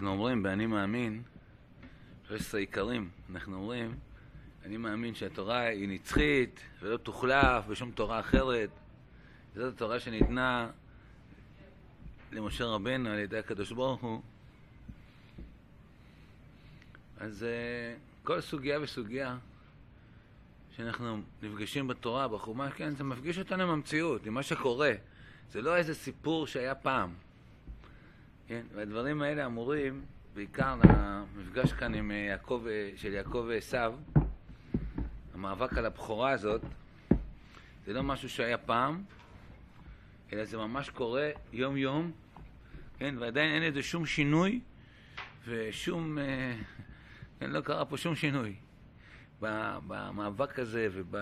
אנחנו 0.00 0.12
אומרים 0.12 0.42
ב"אני 0.42 0.66
מאמין", 0.66 1.22
13 2.28 2.60
עיקרים, 2.60 3.10
אנחנו 3.30 3.56
אומרים, 3.56 3.98
אני 4.64 4.76
מאמין 4.76 5.14
שהתורה 5.14 5.60
היא 5.60 5.88
נצחית 5.88 6.60
ולא 6.80 6.96
תוחלף 6.96 7.66
בשום 7.68 7.90
תורה 7.90 8.20
אחרת. 8.20 8.70
זאת 9.54 9.74
התורה 9.74 10.00
שניתנה 10.00 10.70
למשה 12.32 12.64
רבנו 12.64 13.08
על 13.08 13.18
ידי 13.18 13.38
הקדוש 13.38 13.72
ברוך 13.72 14.00
הוא. 14.00 14.22
אז 17.16 17.42
uh, 17.42 18.26
כל 18.26 18.40
סוגיה 18.40 18.80
וסוגיה 18.80 19.38
שאנחנו 20.76 21.20
נפגשים 21.42 21.88
בתורה, 21.88 22.28
בחומה, 22.28 22.70
כן, 22.70 22.94
זה 22.94 23.04
מפגיש 23.04 23.38
אותנו 23.38 23.62
עם 23.62 23.70
המציאות, 23.70 24.26
עם 24.26 24.34
מה 24.34 24.42
שקורה. 24.42 24.92
זה 25.50 25.62
לא 25.62 25.76
איזה 25.76 25.94
סיפור 25.94 26.46
שהיה 26.46 26.74
פעם. 26.74 27.14
כן? 28.50 28.62
והדברים 28.74 29.22
האלה 29.22 29.46
אמורים, 29.46 30.04
בעיקר 30.34 30.76
למפגש 30.84 31.72
כאן 31.72 31.94
עם 31.94 32.10
יעקב, 32.10 32.64
של 32.96 33.12
יעקב 33.12 33.44
ועשו, 33.48 33.78
המאבק 35.34 35.78
על 35.78 35.86
הבכורה 35.86 36.30
הזאת, 36.30 36.60
זה 37.86 37.92
לא 37.92 38.02
משהו 38.02 38.28
שהיה 38.28 38.58
פעם, 38.58 39.02
אלא 40.32 40.44
זה 40.44 40.56
ממש 40.56 40.90
קורה 40.90 41.30
יום-יום, 41.52 42.12
כן? 42.98 43.14
ועדיין 43.18 43.54
אין 43.54 43.72
לזה 43.72 43.82
שום 43.82 44.06
שינוי 44.06 44.60
ושום... 45.46 46.18
אה, 46.18 46.56
כן, 47.40 47.50
לא 47.50 47.60
קרה 47.60 47.84
פה 47.84 47.96
שום 47.96 48.14
שינוי 48.14 48.54
במאבק 49.40 50.58
הזה 50.58 50.88
וב... 50.92 51.16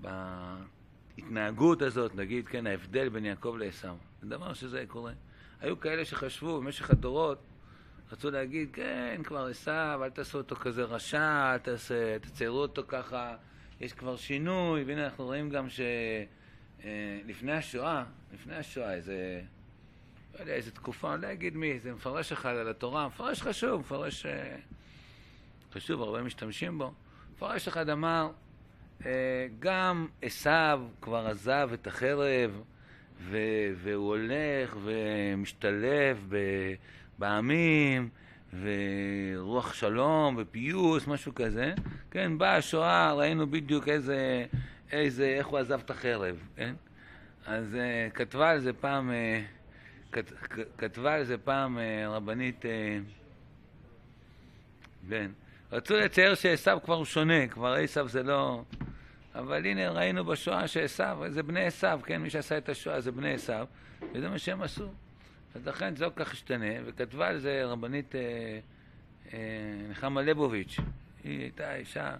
בהתנהגות 0.00 1.82
הזאת, 1.82 2.14
נגיד, 2.14 2.48
כן, 2.48 2.66
ההבדל 2.66 3.08
בין 3.08 3.24
יעקב 3.24 3.56
לעשו. 3.58 4.09
זה 4.22 4.28
דבר 4.28 4.54
שזה 4.54 4.84
קורה. 4.88 5.12
היו 5.60 5.80
כאלה 5.80 6.04
שחשבו 6.04 6.60
במשך 6.60 6.90
הדורות, 6.90 7.38
רצו 8.12 8.30
להגיד, 8.30 8.68
כן, 8.72 9.20
כבר 9.24 9.46
עשו, 9.46 9.70
אל 10.04 10.10
תעשו 10.10 10.38
אותו 10.38 10.56
כזה 10.56 10.84
רשע, 10.84 11.52
אל 11.52 11.58
תעשה, 11.58 12.18
תציירו 12.18 12.58
אותו 12.58 12.82
ככה, 12.88 13.36
יש 13.80 13.92
כבר 13.92 14.16
שינוי, 14.16 14.84
והנה 14.84 15.04
אנחנו 15.04 15.24
רואים 15.24 15.50
גם 15.50 15.66
שלפני 15.68 17.52
אה, 17.52 17.58
השואה, 17.58 18.04
לפני 18.34 18.56
השואה, 18.56 18.94
איזה, 18.94 19.42
לא 20.34 20.40
יודע, 20.40 20.52
איזה 20.52 20.70
תקופה, 20.70 21.14
אני 21.14 21.22
לא 21.22 21.32
אגיד 21.32 21.56
מי, 21.56 21.78
זה 21.78 21.92
מפרש 21.92 22.32
אחד 22.32 22.54
על 22.54 22.68
התורה, 22.68 23.06
מפרש 23.06 23.42
חשוב, 23.42 23.80
מפרש 23.80 24.26
אה, 24.26 24.56
חשוב, 25.72 26.02
הרבה 26.02 26.22
משתמשים 26.22 26.78
בו. 26.78 26.92
מפרש 27.34 27.68
אחד 27.68 27.88
אמר, 27.88 28.30
אה, 29.06 29.46
גם 29.58 30.06
עשו 30.22 30.50
כבר 31.00 31.26
עזב 31.26 31.70
את 31.74 31.86
החרב, 31.86 32.62
ו- 33.20 33.72
והוא 33.82 34.16
הולך 34.16 34.76
ומשתלב 34.84 36.26
ב- 36.28 36.74
בעמים, 37.18 38.08
ורוח 38.60 39.72
שלום 39.74 40.36
ופיוס, 40.38 41.06
משהו 41.06 41.34
כזה. 41.34 41.74
כן, 42.10 42.38
באה 42.38 42.56
השואה, 42.56 43.12
ראינו 43.12 43.46
בדיוק 43.46 43.88
איזה, 43.88 44.44
איזה, 44.92 45.26
איך 45.26 45.46
הוא 45.46 45.58
עזב 45.58 45.80
את 45.84 45.90
החרב, 45.90 46.36
כן? 46.56 46.74
אז 47.46 47.74
uh, 47.74 48.12
כתבה 48.14 48.50
על 48.50 48.60
זה 48.60 48.72
פעם, 48.72 49.10
uh, 49.10 49.12
כת, 50.12 50.32
כתבה 50.78 51.14
על 51.14 51.24
זה 51.24 51.38
פעם 51.38 51.78
uh, 51.78 51.80
רבנית, 52.08 52.62
uh, 52.62 52.66
כן. 55.10 55.30
רצו 55.72 55.96
לצייר 55.96 56.34
שעשו 56.34 56.70
כבר 56.84 57.04
שונה, 57.04 57.48
כבר 57.48 57.72
עשו 57.72 58.08
זה 58.08 58.22
לא... 58.22 58.62
אבל 59.34 59.66
הנה 59.66 59.90
ראינו 59.90 60.24
בשואה 60.24 60.68
שעשו, 60.68 61.04
זה 61.28 61.42
בני 61.42 61.64
עשו, 61.64 61.86
כן? 62.04 62.22
מי 62.22 62.30
שעשה 62.30 62.58
את 62.58 62.68
השואה 62.68 63.00
זה 63.00 63.12
בני 63.12 63.34
עשו, 63.34 63.52
וזה 64.14 64.28
מה 64.28 64.38
שהם 64.38 64.62
עשו. 64.62 64.88
אז 65.54 65.66
לכן 65.66 65.96
זה 65.96 66.04
לא 66.04 66.10
כך 66.16 66.32
השתנה, 66.32 66.66
וכתבה 66.84 67.28
על 67.28 67.38
זה 67.38 67.64
רבנית 67.64 68.14
אה, 68.14 68.20
אה, 69.32 69.38
נחמה 69.90 70.22
ליבוביץ', 70.22 70.76
היא 71.24 71.40
הייתה 71.40 71.76
אישה, 71.76 72.16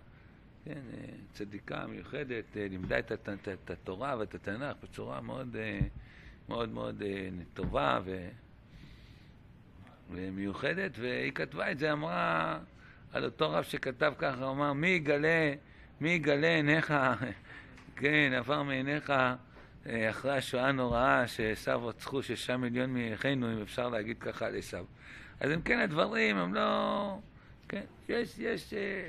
כן, 0.65 0.73
אה, 0.73 1.09
צדיקה 1.33 1.87
מיוחדת, 1.87 2.57
אה, 2.57 2.67
לימדה 2.71 2.99
את, 2.99 3.13
את, 3.13 3.29
את, 3.29 3.49
את 3.49 3.71
התורה 3.71 4.17
ואת 4.19 4.35
התנ"ך 4.35 4.77
בצורה 4.83 5.21
מאוד 5.21 5.57
אה, 5.57 5.79
מאוד, 6.49 6.69
מאוד 6.69 7.03
אה, 7.03 7.29
טובה 7.55 8.01
ו, 8.05 8.29
ומיוחדת, 10.11 10.91
והיא 10.99 11.33
כתבה 11.33 11.71
את 11.71 11.79
זה, 11.79 11.93
אמרה 11.93 12.59
על 13.13 13.25
אותו 13.25 13.51
רב 13.51 13.65
שכתב 13.65 14.13
ככה, 14.19 14.51
אמר, 14.51 14.73
מי 14.73 14.89
יגלה 14.89 15.53
מי 16.01 16.11
יגלה 16.11 16.57
עיניך, 16.57 16.95
כן, 17.97 18.33
עבר 18.37 18.63
מעיניך 18.63 19.13
אה, 19.87 20.11
אחרי 20.11 20.37
השואה 20.37 20.69
הנוראה 20.69 21.29
שעשו 21.29 21.87
רצחו 21.87 22.23
שישה 22.23 22.57
מיליון 22.57 22.95
מאחינו, 22.95 23.53
אם 23.53 23.63
אפשר 23.63 23.89
להגיד 23.89 24.19
ככה 24.19 24.47
על 24.47 24.57
עשו. 24.57 24.77
אז 25.41 25.53
אם 25.53 25.63
כן, 25.63 25.79
הדברים 25.79 26.37
הם 26.37 26.55
לא... 26.55 27.19
כן, 27.69 27.85
יש, 28.09 28.39
יש... 28.39 28.75
אה, 28.75 29.09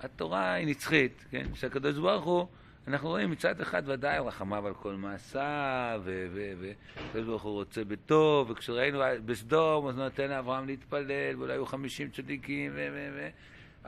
התורה 0.00 0.52
היא 0.52 0.66
נצחית, 0.66 1.24
כן? 1.30 1.46
שהקדוש 1.54 1.98
ברוך 1.98 2.24
הוא, 2.24 2.46
אנחנו 2.88 3.08
רואים 3.08 3.30
מצד 3.30 3.60
אחד 3.60 3.82
ודאי 3.86 4.18
רחמיו 4.18 4.66
על 4.66 4.74
כל 4.74 4.94
מעשיו, 4.94 6.02
וקדוש 6.04 7.26
ברוך 7.26 7.42
הוא 7.42 7.52
רוצה 7.52 7.84
בטוב, 7.84 8.50
וכשראינו 8.50 9.00
בסדום, 9.24 9.88
אז 9.88 9.96
נותן 9.96 10.30
לאברהם 10.30 10.66
להתפלל, 10.66 11.36
ואולי 11.38 11.52
היו 11.52 11.66
חמישים 11.66 12.10
צדיקים, 12.10 12.72
ו... 12.74 12.88
ו, 12.92 13.08
ו 13.16 13.28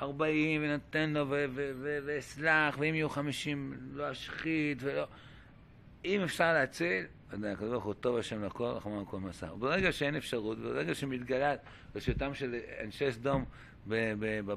ארבעים 0.03 0.65
ונותן 0.65 1.11
לו 1.11 1.27
ואסלח, 2.06 2.77
ואם 2.78 2.94
יהיו 2.94 3.09
חמישים 3.09 3.75
לא 3.93 4.12
אשחית 4.12 4.78
ולא... 4.81 5.06
אם 6.05 6.21
אפשר 6.21 6.53
להציל, 6.53 7.05
הקדוש 7.33 7.71
ברוך 7.71 7.84
הוא 7.84 7.94
טוב 7.94 8.16
השם 8.16 8.44
לכל, 8.44 8.65
רחמנו 8.65 9.06
כל 9.06 9.21
מסע. 9.21 9.53
וברגע 9.53 9.93
שאין 9.93 10.16
אפשרות, 10.16 10.59
וברגע 10.61 10.94
שמתגלה 10.94 11.55
רשותם 11.94 12.34
של 12.34 12.56
אנשי 12.84 13.12
סדום 13.12 13.44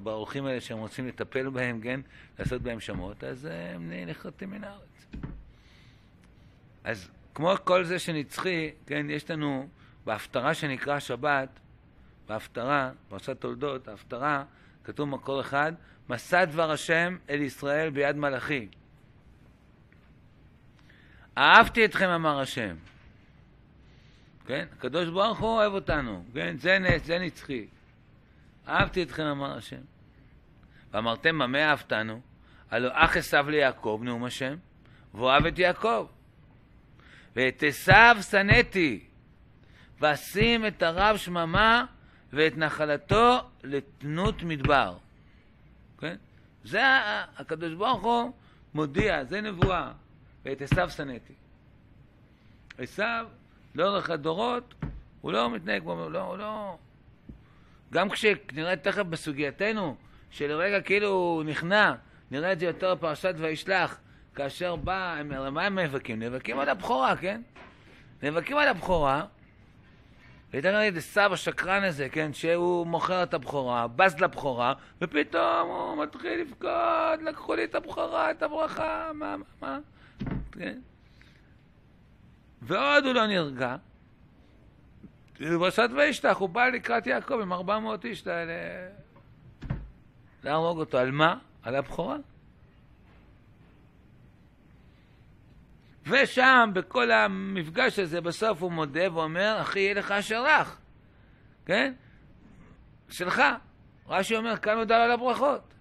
באורחים 0.04 0.46
האלה 0.46 0.62
שהם 0.62 0.78
רוצים 0.78 1.08
לטפל 1.08 1.50
בהם, 1.50 1.82
כן, 1.82 2.00
לעשות 2.40 2.62
בהם 2.62 2.80
שמות, 2.80 3.24
אז 3.24 3.48
הם 3.52 3.92
נחרטים 4.08 4.52
מן 4.52 4.64
הארץ. 4.64 5.06
אז 6.84 7.10
כמו 7.34 7.54
כל 7.64 7.84
זה 7.84 8.00
שנצחי, 8.00 8.72
כן, 8.88 9.10
יש 9.10 9.32
לנו 9.32 9.68
בהפטרה 10.06 10.54
שנקרא 10.54 11.00
שבת, 11.00 11.50
בהפטרה, 12.28 12.92
פרשת 13.10 13.42
תולדות, 13.42 13.88
ההפטרה, 13.88 14.44
כתוב 14.84 15.10
מקור 15.10 15.42
אחד, 15.42 15.74
מסע 16.10 16.46
דבר 16.46 16.72
השם 16.72 17.18
אל 17.30 17.42
ישראל 17.42 17.90
ביד 17.90 18.16
מלאכי. 18.16 18.68
אהבתי 21.38 21.86
אתכם, 21.86 22.10
אמר 22.10 22.40
השם. 22.40 22.76
כן? 24.46 24.66
הקדוש 24.78 25.10
ברוך 25.10 25.40
הוא 25.40 25.50
אוהב 25.50 25.74
אותנו, 25.74 26.24
כן? 26.34 26.56
זה 26.58 26.80
נס, 26.80 27.06
זה 27.06 27.20
נצחי. 27.20 27.68
אהבתי 28.68 29.04
אתכם, 29.04 29.24
אמר 29.24 29.58
השם. 29.58 29.82
ואמרתם, 30.92 31.40
במה 31.40 31.70
אהבתנו? 31.70 32.22
הלא 32.72 32.90
אח 32.94 33.18
עשיו 33.18 33.50
ליעקב, 33.50 34.02
נאום 34.04 34.24
השם, 34.24 34.56
ואוהב 35.14 35.46
את 35.46 35.60
יעקב. 35.60 36.08
ואת 37.36 37.64
עשיו 37.68 38.18
שנאתי, 38.30 39.04
ואשים 40.00 40.66
את 40.66 40.84
הרב 40.84 41.18
שממה 41.18 41.86
ואת 42.34 42.58
נחלתו 42.58 43.50
לתנות 43.64 44.44
מדבר. 44.44 44.98
כן? 46.00 46.16
זה 46.64 46.82
הקדוש 47.38 47.74
ברוך 47.74 48.04
הוא 48.04 48.32
מודיע, 48.74 49.24
זה 49.24 49.42
נבואה. 49.42 49.92
ואת 50.46 50.62
עשיו 50.62 50.90
שנאתי. 50.90 51.34
עשיו, 52.78 53.26
לאורך 53.76 54.10
הדורות, 54.10 54.74
הוא 55.22 55.32
לא 55.32 55.50
מתנהג 55.50 55.82
כמו, 55.82 56.10
לא, 56.10 56.22
הוא 56.22 56.38
לא... 56.38 56.78
גם 57.94 58.10
כשנראה 58.10 58.76
תכף 58.76 59.04
בסוגייתנו, 59.04 59.96
שלרגע 60.32 60.82
כאילו 60.82 61.08
הוא 61.08 61.44
נכנע, 61.44 61.94
נראה 62.32 62.52
את 62.52 62.60
זה 62.60 62.66
יותר 62.66 62.96
בפרשת 62.96 63.36
וישלח, 63.38 63.98
כאשר 64.36 64.76
בא, 64.76 65.16
הם, 65.20 65.54
מה 65.54 65.66
הם 65.66 65.80
נאבקים? 65.80 66.20
נאבקים 66.20 66.60
על 66.60 66.70
הבכורה, 66.70 67.16
כן? 67.16 67.42
נאבקים 68.24 68.58
על 68.58 68.68
הבכורה, 68.68 69.26
וייתן 70.54 70.76
לי 70.76 70.90
את 70.90 70.98
עשיו 70.98 71.34
השקרן 71.34 71.84
הזה, 71.84 72.10
כן, 72.10 72.34
שהוא 72.34 72.88
מוכר 72.88 73.24
את 73.24 73.34
הבכורה, 73.34 73.88
בז 73.88 74.20
לבכורה, 74.20 74.74
ופתאום 75.02 75.70
הוא 75.70 76.04
מתחיל 76.04 76.42
לבכות, 76.42 77.22
לקחו 77.22 77.56
לי 77.56 77.64
את 77.64 77.76
הבכורה, 77.76 78.32
את 78.32 78.44
הברכה, 78.44 79.12
מה, 79.14 79.38
מה, 79.38 79.46
מה, 79.62 79.80
כן? 80.52 80.80
ועוד 82.62 83.06
הוא 83.06 83.14
לא 83.14 83.28
נרגע. 83.28 83.76
ובפרשת 85.40 85.90
וישתח 85.96 86.38
הוא 86.40 86.50
בא 86.50 86.68
לקראת 86.68 87.08
יעקב 87.08 87.40
עם 87.42 87.54
400 87.54 88.06
איש 88.06 88.28
להרוג 90.44 90.80
אותו. 90.80 90.98
על 90.98 91.12
מה? 91.12 91.38
על 91.64 91.76
הבכורה. 91.76 92.18
ושם, 96.08 96.70
בכל 96.74 97.12
המפגש 97.12 98.00
הזה, 98.00 98.22
בסוף 98.22 98.62
הוא 98.62 98.72
מודה 98.72 99.14
ואומר, 99.14 99.58
אחי, 99.62 99.80
יהיה 99.80 99.94
לך 99.94 100.12
אשר 100.12 100.44
לך. 100.44 100.78
כן? 101.66 101.94
שלך. 103.10 103.44
רש"י 104.10 104.36
אומר, 104.36 104.58
כאן 104.58 104.78
הודע 104.78 105.04
על 105.04 105.12
הברכות. 105.12 105.74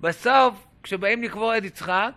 בסוף, 0.00 0.66
כשבאים 0.82 1.22
לקבור 1.22 1.56
את 1.56 1.64
יצחק, 1.64 2.12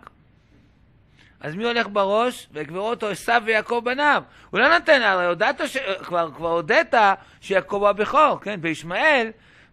אז 1.40 1.54
מי 1.54 1.64
הולך 1.64 1.86
בראש? 1.92 2.48
ויקברו 2.52 2.90
אותו 2.90 3.08
עשיו 3.08 3.42
ויעקב 3.46 3.80
בניו. 3.84 4.22
הוא 4.50 4.60
לא 4.60 4.78
נותן, 4.78 5.02
הרי 5.02 5.26
הודעת, 5.26 5.60
ש... 5.66 5.76
כבר, 6.02 6.30
כבר 6.36 6.48
הודית 6.48 6.94
שיעקב 7.40 7.76
הוא 7.76 7.88
הבכור, 7.88 8.40
כן? 8.40 8.60
בישמעאל 8.60 9.30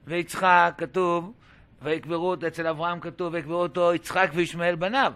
ויצחק 0.08 0.74
כתוב, 0.78 1.34
ויקברו 1.82 2.30
אותו, 2.30 2.48
אצל 2.48 2.68
אברהם 2.68 3.00
כתוב, 3.00 3.34
ויקברו 3.34 3.62
אותו 3.62 3.94
יצחק 3.94 4.30
וישמעאל 4.34 4.76
בניו. 4.76 5.14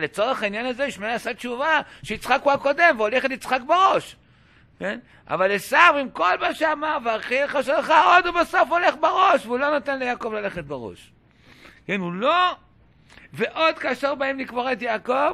לצורך 0.00 0.42
העניין 0.42 0.66
הזה 0.66 0.84
ישמעאל 0.84 1.14
עשה 1.14 1.34
תשובה 1.34 1.80
שיצחק 2.02 2.40
הוא 2.42 2.52
הקודם, 2.52 2.94
והולך 2.96 3.24
את 3.24 3.30
יצחק 3.30 3.60
בראש. 3.66 4.16
כן? 4.78 4.98
אבל 5.28 5.52
עשיו 5.52 5.94
עם 6.00 6.10
כל 6.10 6.38
מה 6.40 6.54
שאמר, 6.54 6.98
והכי 7.04 7.48
חשוב 7.48 7.74
לך 7.74 7.92
עוד 8.06 8.26
הוא 8.26 8.40
בסוף 8.40 8.70
הולך 8.70 8.94
בראש, 9.00 9.46
והוא 9.46 9.58
לא 9.58 9.70
נותן 9.70 9.98
ליעקב 9.98 10.32
ללכת 10.32 10.64
בראש. 10.64 11.12
כן, 11.86 12.00
הוא 12.00 12.12
לא... 12.12 12.56
ועוד 13.32 13.78
כאשר 13.78 14.14
באים 14.14 14.38
לקבור 14.38 14.72
את 14.72 14.82
יעקב, 14.82 15.32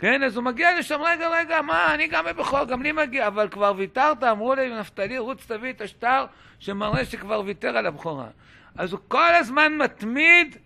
כן, 0.00 0.22
אז 0.22 0.36
הוא 0.36 0.44
מגיע 0.44 0.78
לשם, 0.78 1.00
רגע, 1.02 1.28
רגע, 1.28 1.62
מה, 1.62 1.94
אני 1.94 2.06
גם 2.06 2.24
בבכור, 2.24 2.64
גם 2.64 2.82
לי 2.82 2.92
מגיע, 2.92 3.26
אבל 3.26 3.48
כבר 3.48 3.72
ויתרת, 3.76 4.22
אמרו 4.22 4.54
לי, 4.54 4.78
נפתלי, 4.80 5.18
רוץ 5.18 5.46
תביא 5.46 5.70
את 5.70 5.80
השטר 5.80 6.24
שמראה 6.58 7.04
שכבר 7.04 7.42
ויתר 7.46 7.76
על 7.76 7.86
הבכורה. 7.86 8.28
אז 8.76 8.92
הוא 8.92 9.00
כל 9.08 9.34
הזמן 9.34 9.72
מתמיד, 9.78 10.56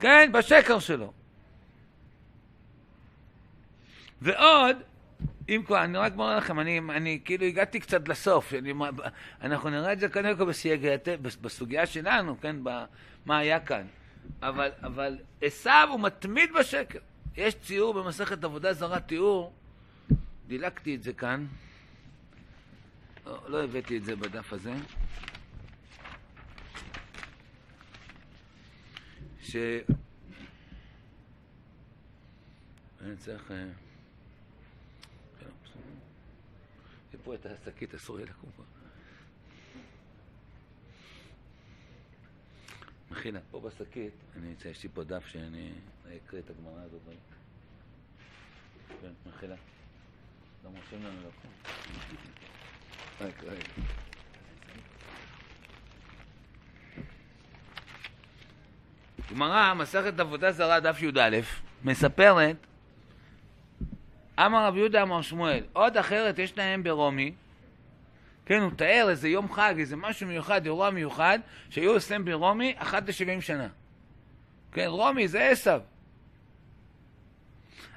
כן, 0.00 0.30
בשקר 0.32 0.78
שלו. 0.78 1.12
ועוד, 4.22 4.76
אם 5.48 5.62
כבר, 5.66 5.84
אני 5.84 5.98
רק 5.98 6.12
אומר 6.12 6.36
לכם, 6.36 6.60
אני, 6.60 6.80
אני 6.90 7.20
כאילו 7.24 7.46
הגעתי 7.46 7.80
קצת 7.80 8.08
לסוף, 8.08 8.54
אני, 8.54 8.72
אנחנו 9.42 9.70
נראה 9.70 9.92
את 9.92 10.00
זה 10.00 10.08
קודם 10.08 10.36
כל 10.36 10.44
בסוגיה 11.40 11.86
שלנו, 11.86 12.40
כן, 12.40 12.56
מה 13.26 13.38
היה 13.38 13.60
כאן. 13.60 13.86
אבל, 14.42 14.70
אבל 14.82 15.18
עשיו 15.42 15.88
הוא 15.90 16.00
מתמיד 16.00 16.52
בשקר. 16.52 16.98
יש 17.36 17.54
ציור 17.54 17.94
במסכת 17.94 18.44
עבודה 18.44 18.72
זרה, 18.72 19.00
תיאור, 19.00 19.52
דילגתי 20.46 20.94
את 20.94 21.02
זה 21.02 21.12
כאן, 21.12 21.46
לא, 23.26 23.50
לא 23.50 23.64
הבאתי 23.64 23.96
את 23.96 24.04
זה 24.04 24.16
בדף 24.16 24.52
הזה, 24.52 24.74
ש... 29.42 29.56
אני 33.00 33.16
צריך... 33.16 33.50
אה, 33.50 33.66
יש 37.14 37.20
פה 37.24 37.34
את 37.34 37.46
השקית, 37.46 37.94
אסור 37.94 38.18
יהיה 38.18 38.28
לקום 38.30 38.50
פה. 38.56 38.73
מחילה, 43.14 43.40
פה 43.50 43.60
בשקית, 43.60 44.12
אני 44.36 44.52
אצא, 44.52 44.68
יש 44.68 44.82
לי 44.82 44.88
פה 44.94 45.04
דף 45.04 45.26
שאני 45.26 45.72
אקריא 46.26 46.42
את 46.42 46.50
הגמרא 46.50 46.82
הזאת. 46.84 47.00
כן, 49.00 49.12
מחילה. 49.28 49.54
לא 50.64 50.70
מרשים 50.70 50.98
לנו 51.04 51.18
לקום. 51.20 51.50
רק 53.20 53.42
רגע. 53.42 53.62
גמרא, 59.30 59.74
מסכת 59.74 60.20
עבודה 60.20 60.52
זרה, 60.52 60.80
דף 60.80 61.02
י"א, 61.02 61.40
מספרת, 61.84 62.56
אמר 64.38 64.66
רב 64.66 64.76
יהודה 64.76 65.02
אמר 65.02 65.22
שמואל, 65.22 65.64
עוד 65.72 65.96
אחרת 65.96 66.38
יש 66.38 66.58
להם 66.58 66.82
ברומי, 66.82 67.34
כן, 68.46 68.62
הוא 68.62 68.70
תאר 68.76 69.06
איזה 69.10 69.28
יום 69.28 69.52
חג, 69.52 69.74
איזה 69.78 69.96
משהו 69.96 70.26
מיוחד, 70.26 70.64
אירוע 70.64 70.90
מיוחד, 70.90 71.38
שהיו 71.70 71.92
עושים 71.92 72.24
ברומי 72.24 72.74
אחת 72.78 73.08
לשבעים 73.08 73.40
שנה. 73.40 73.68
כן, 74.72 74.86
רומי 74.86 75.28
זה 75.28 75.48
עשב. 75.48 75.80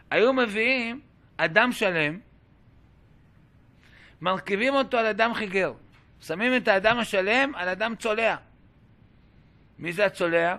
היו 0.09 0.33
מביאים 0.33 1.01
אדם 1.37 1.71
שלם, 1.71 2.19
מרכיבים 4.21 4.73
אותו 4.73 4.97
על 4.97 5.05
אדם 5.05 5.33
חיגר. 5.33 5.73
שמים 6.21 6.57
את 6.57 6.67
האדם 6.67 6.99
השלם 6.99 7.55
על 7.55 7.69
אדם 7.69 7.95
צולע. 7.95 8.35
מי 9.79 9.93
זה 9.93 10.05
הצולע? 10.05 10.55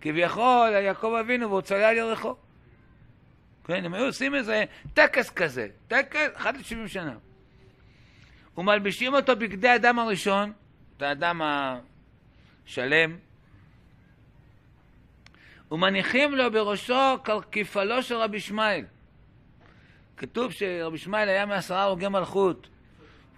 כביכול, 0.00 0.70
יעקב 0.70 1.16
אבינו, 1.20 1.50
והוא 1.50 1.60
צולע 1.60 1.88
על 1.88 1.96
ירחו. 1.96 2.36
כן, 3.64 3.84
הם 3.84 3.94
היו 3.94 4.04
עושים 4.04 4.34
איזה 4.34 4.64
טקס 4.94 5.30
כזה, 5.30 5.68
טקס, 5.88 6.28
אחת 6.34 6.54
לשבעים 6.54 6.88
שנה. 6.88 7.14
ומלבישים 8.60 9.14
אותו 9.14 9.36
בגדי 9.36 9.74
אדם 9.74 9.98
הראשון, 9.98 10.52
את 10.96 11.02
האדם 11.02 11.40
השלם, 12.66 13.16
ומניחים 15.70 16.34
לו 16.34 16.50
בראשו 16.52 17.16
כפלו 17.52 18.02
של 18.02 18.14
רבי 18.14 18.36
ישמעאל. 18.36 18.84
כתוב 20.16 20.52
שרבי 20.52 20.96
ישמעאל 20.96 21.28
היה 21.28 21.46
מעשרה 21.46 21.82
הרוגי 21.82 22.08
מלכות, 22.08 22.68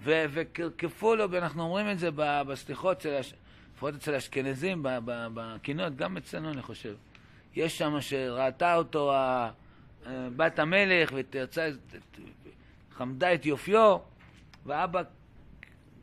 וקרקפו 0.05 1.15
לו, 1.15 1.31
ואנחנו 1.31 1.63
אומרים 1.63 1.91
את 1.91 1.99
זה 1.99 2.09
בסליחות, 2.17 3.07
לפחות 3.75 3.95
אצל 3.95 4.15
האשכנזים, 4.15 4.81
בקינות, 5.35 5.97
גם 5.97 6.17
אצלנו 6.17 6.51
אני 6.51 6.63
חושב. 6.63 6.95
יש 7.57 7.79
שם 7.79 8.01
שראתה 8.01 8.75
אותו 8.75 9.13
בת 10.37 10.59
המלך 10.59 11.13
ותרצה, 11.15 11.69
חמדה 12.93 13.35
את 13.35 13.47
יופיו, 13.47 13.97
ואבא, 14.67 15.03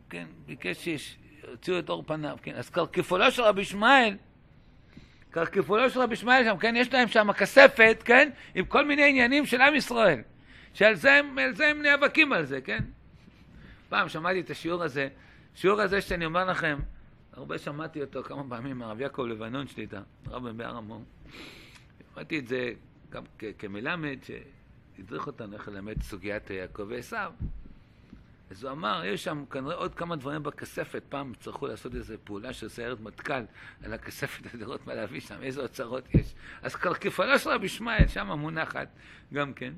כן, 0.09 0.25
ביקש 0.45 0.89
שיוציאו 0.89 1.79
את 1.79 1.89
אור 1.89 2.03
פניו, 2.07 2.37
כן. 2.41 2.55
אז 2.55 2.69
קרקפולו 2.69 3.31
של 3.31 3.41
רבי 3.41 3.61
ישמעאל, 3.61 4.17
קרקפולו 5.31 5.89
של 5.89 5.99
רבי 5.99 6.13
ישמעאל 6.13 6.43
שם, 6.43 6.57
כן, 6.57 6.75
יש 6.77 6.93
להם 6.93 7.07
שם 7.07 7.33
כספת, 7.33 8.01
כן, 8.05 8.29
עם 8.55 8.65
כל 8.65 8.85
מיני 8.85 9.09
עניינים 9.09 9.45
של 9.45 9.61
עם 9.61 9.75
ישראל, 9.75 10.21
שעל 10.73 10.95
זה 10.95 11.13
הם, 11.13 11.37
זה 11.53 11.67
הם 11.67 11.81
נאבקים 11.81 12.33
על 12.33 12.45
זה, 12.45 12.61
כן. 12.61 12.83
פעם 13.89 14.09
שמעתי 14.09 14.39
את 14.39 14.49
השיעור 14.49 14.83
הזה, 14.83 15.07
שיעור 15.55 15.81
הזה 15.81 16.01
שאני 16.01 16.25
אומר 16.25 16.45
לכם, 16.45 16.79
הרבה 17.33 17.57
שמעתי 17.57 18.01
אותו 18.01 18.23
כמה 18.23 18.43
פעמים 18.49 18.77
מהרב 18.77 19.01
יעקב 19.01 19.21
לבנון 19.21 19.67
שליטה, 19.67 20.01
רב 20.27 20.47
בהר 20.49 20.75
המור. 20.77 21.03
שמעתי 22.13 22.39
את 22.39 22.47
זה 22.47 22.71
גם 23.09 23.23
כמלמד, 23.57 24.17
שהדריך 24.23 25.27
אותנו 25.27 25.53
איך 25.53 25.67
ללמד 25.67 26.01
סוגיית 26.01 26.49
יעקב 26.49 26.85
ועשיו. 26.89 27.31
אז 28.51 28.63
הוא 28.63 28.71
אמר, 28.71 29.01
יש 29.05 29.23
שם 29.23 29.43
כנראה 29.51 29.75
עוד 29.75 29.95
כמה 29.95 30.15
דברים 30.15 30.43
בכספת, 30.43 31.03
פעם 31.09 31.31
יצטרכו 31.31 31.67
לעשות 31.67 31.95
איזו 31.95 32.15
פעולה 32.23 32.53
של 32.53 32.69
סיירת 32.69 32.99
מטכ"ל 32.99 33.43
על 33.83 33.93
הכספת, 33.93 34.53
לראות 34.53 34.87
מה 34.87 34.93
להביא 34.93 35.19
שם, 35.19 35.43
איזה 35.43 35.61
אוצרות 35.61 36.15
יש. 36.15 36.33
אז 36.61 36.75
כפלה 36.75 37.39
של 37.39 37.49
רבי 37.49 37.65
ישמעאל 37.65 38.07
שם 38.07 38.27
מונחת 38.27 38.87
גם 39.33 39.53
כן. 39.53 39.73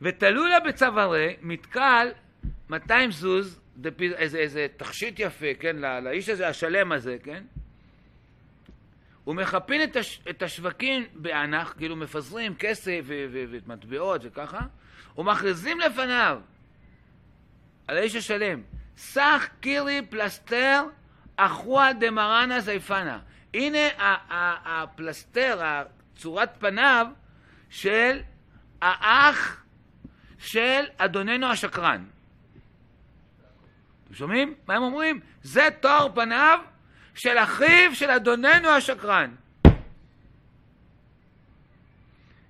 ותלו 0.00 0.46
לה 0.46 0.60
בצווארי 0.60 1.36
מתקל 1.42 2.08
200 2.70 3.10
זוז, 3.10 3.60
דפי, 3.76 4.14
איזה, 4.14 4.38
איזה 4.38 4.66
תכשיט 4.76 5.14
יפה, 5.18 5.54
כן, 5.60 5.76
לא, 5.76 5.98
לאיש 5.98 6.28
הזה, 6.28 6.48
השלם 6.48 6.92
הזה, 6.92 7.16
כן? 7.22 7.44
הוא 9.24 9.34
מכפין 9.34 9.82
את, 9.82 9.96
הש, 9.96 10.20
את 10.30 10.42
השווקים 10.42 11.04
באנח, 11.14 11.74
כאילו 11.78 11.96
מפזרים 11.96 12.54
כסף 12.54 13.00
ומטבעות 13.06 14.20
וככה, 14.24 14.60
ומכריזים 15.18 15.80
לפניו 15.80 16.40
על 17.88 17.96
האיש 17.96 18.16
השלם. 18.16 18.62
סך 18.96 19.48
קירי 19.60 20.02
פלסטר 20.10 20.84
אחוה 21.36 21.92
דמרנה 21.92 22.60
זייפנה. 22.60 23.18
הנה 23.54 23.78
הפלסטר, 24.64 25.82
צורת 26.16 26.50
פניו 26.58 27.06
של 27.70 28.20
האח 28.82 29.62
של 30.38 30.84
אדוננו 30.96 31.46
השקרן. 31.46 32.04
אתם 34.04 34.14
שומעים? 34.14 34.54
מה 34.66 34.74
הם 34.74 34.82
אומרים? 34.82 35.20
זה 35.42 35.68
תואר 35.80 36.08
פניו 36.14 36.58
של 37.14 37.38
אחיו 37.38 37.94
של 37.94 38.10
אדוננו 38.10 38.68
השקרן. 38.68 39.34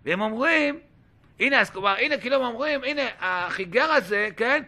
והם 0.05 0.21
אומרים, 0.21 0.81
הנה, 1.41 1.61
אז 1.61 1.71
כלומר, 1.71 1.95
הנה, 1.99 2.19
כאילו 2.19 2.37
הם 2.37 2.43
אומרים, 2.43 2.85
הנה, 2.85 3.03
החיגר 3.21 3.93
הזה, 3.93 4.29
כן, 4.37 4.63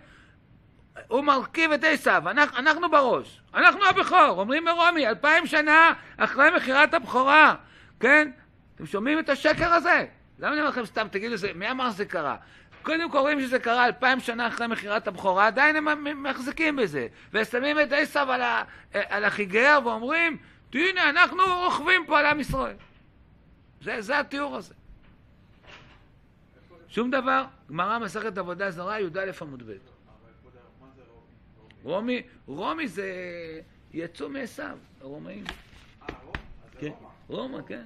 הוא 1.08 1.24
מרכיב 1.24 1.72
את 1.72 1.84
עשיו, 1.84 2.22
אנחנו, 2.30 2.58
אנחנו 2.58 2.90
בראש, 2.90 3.40
אנחנו 3.54 3.86
הבכור, 3.86 4.28
אומרים 4.28 4.64
מרומי, 4.64 5.08
אלפיים 5.08 5.46
שנה 5.46 5.92
אחרי 6.16 6.50
מכירת 6.56 6.94
הבכורה, 6.94 7.54
כן? 8.00 8.30
אתם 8.74 8.86
שומעים 8.86 9.18
את 9.18 9.28
השקר 9.28 9.72
הזה? 9.72 10.06
למה 10.38 10.52
אני 10.52 10.60
אומר 10.60 10.70
לכם 10.70 10.86
סתם, 10.86 11.06
תגידו, 11.10 11.36
זה, 11.36 11.50
מי 11.54 11.70
אמר 11.70 11.90
שזה 11.90 12.04
קרה? 12.04 12.36
קודם 12.82 13.10
כל 13.10 13.18
רואים 13.18 13.40
שזה 13.40 13.58
קרה 13.58 13.86
אלפיים 13.86 14.20
שנה 14.20 14.48
אחרי 14.48 14.66
מכירת 14.66 15.08
הבכורה, 15.08 15.46
עדיין 15.46 15.76
הם 15.76 16.22
מחזיקים 16.22 16.76
בזה, 16.76 17.06
ושמים 17.32 17.80
את 17.80 17.92
עשיו 17.92 18.32
על, 18.32 18.42
על 18.92 19.24
החיגר 19.24 19.78
ואומרים, 19.84 20.36
הנה, 20.74 21.10
אנחנו 21.10 21.42
רוכבים 21.64 22.06
פה 22.06 22.18
על 22.18 22.26
עם 22.26 22.40
ישראל. 22.40 22.76
זה, 23.80 24.00
זה 24.00 24.18
התיאור 24.18 24.56
הזה. 24.56 24.74
שום 26.88 27.10
דבר, 27.10 27.44
גמרא 27.70 27.98
מסכת 27.98 28.38
עבודה 28.38 28.70
זרה, 28.70 29.00
י"א 29.00 29.32
עמוד 29.40 29.62
ב'. 29.70 29.97
רומי, 31.82 32.22
רומי 32.46 32.88
זה 32.88 33.12
יצאו 33.92 34.28
מעשיו, 34.28 34.78
הרומאים. 35.00 35.44
אה, 36.02 36.06
כן, 36.78 36.92
רומא, 37.28 37.58
כן. 37.66 37.84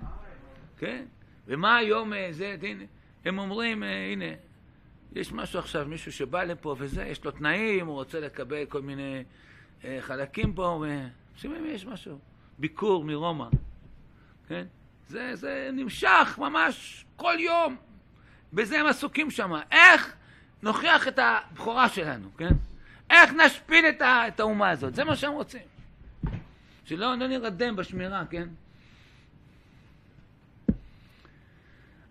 כן. 0.78 1.04
ומה 1.46 1.76
היום 1.76 2.12
אה, 2.12 2.28
זה, 2.30 2.56
הנה, 2.62 2.84
הם 3.24 3.38
אומרים, 3.38 3.82
אה, 3.82 4.12
הנה, 4.12 4.24
יש 5.12 5.32
משהו 5.32 5.58
עכשיו, 5.58 5.86
מישהו 5.88 6.12
שבא 6.12 6.44
לפה 6.44 6.76
וזה, 6.78 7.04
יש 7.04 7.24
לו 7.24 7.30
תנאים, 7.30 7.86
הוא 7.86 7.94
רוצה 7.94 8.20
לקבל 8.20 8.64
כל 8.64 8.82
מיני 8.82 9.24
חלקים 10.00 10.52
פה, 10.52 10.84
ושומעים, 11.36 11.66
יש 11.66 11.86
משהו, 11.86 12.18
ביקור 12.58 13.04
מרומא, 13.04 13.48
כן? 14.48 14.66
זה, 15.08 15.36
זה 15.36 15.70
נמשך 15.72 16.38
ממש 16.38 17.04
כל 17.16 17.34
יום, 17.38 17.76
בזה 18.52 18.80
הם 18.80 18.86
עסוקים 18.86 19.30
שם. 19.30 19.52
איך 19.70 20.14
נוכיח 20.62 21.08
את 21.08 21.18
הבכורה 21.18 21.88
שלנו, 21.88 22.28
כן? 22.36 22.52
איך 23.12 23.32
נשפיל 23.32 23.88
את, 23.88 24.02
ה, 24.02 24.28
את 24.28 24.40
האומה 24.40 24.70
הזאת? 24.70 24.94
זה 24.94 25.04
מה 25.04 25.16
שהם 25.16 25.32
רוצים. 25.32 25.60
שלא 26.84 27.14
לא 27.14 27.26
נרדם 27.26 27.76
בשמירה, 27.76 28.22
כן? 28.30 28.48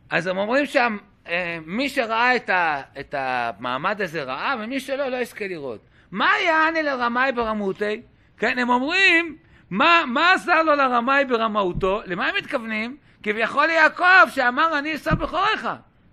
אז 0.09 0.27
הם 0.27 0.37
אומרים 0.37 0.65
שם, 0.65 0.97
אה, 1.27 1.59
שראה 1.87 2.35
את, 2.35 2.49
ה, 2.49 2.81
את 2.99 3.15
המעמד 3.17 4.01
הזה 4.01 4.23
ראה, 4.23 4.55
ומי 4.59 4.79
שלא, 4.79 5.07
לא 5.07 5.17
יזכה 5.17 5.47
לראות. 5.47 5.81
מה 6.11 6.29
יעני 6.45 6.83
לרמאי 6.83 7.31
ברמותי? 7.31 8.01
כן, 8.37 8.59
הם 8.59 8.69
אומרים, 8.69 9.37
מה, 9.69 10.03
מה 10.07 10.33
עזר 10.33 10.63
לו 10.63 10.75
לרמאי 10.75 11.25
ברמאותו? 11.25 12.01
למה 12.05 12.27
הם 12.27 12.35
מתכוונים? 12.35 12.97
כביכול 13.23 13.69
יעקב 13.69 14.29
שאמר 14.29 14.79
אני 14.79 14.95
אשא 14.95 15.13
בכורך, 15.13 15.67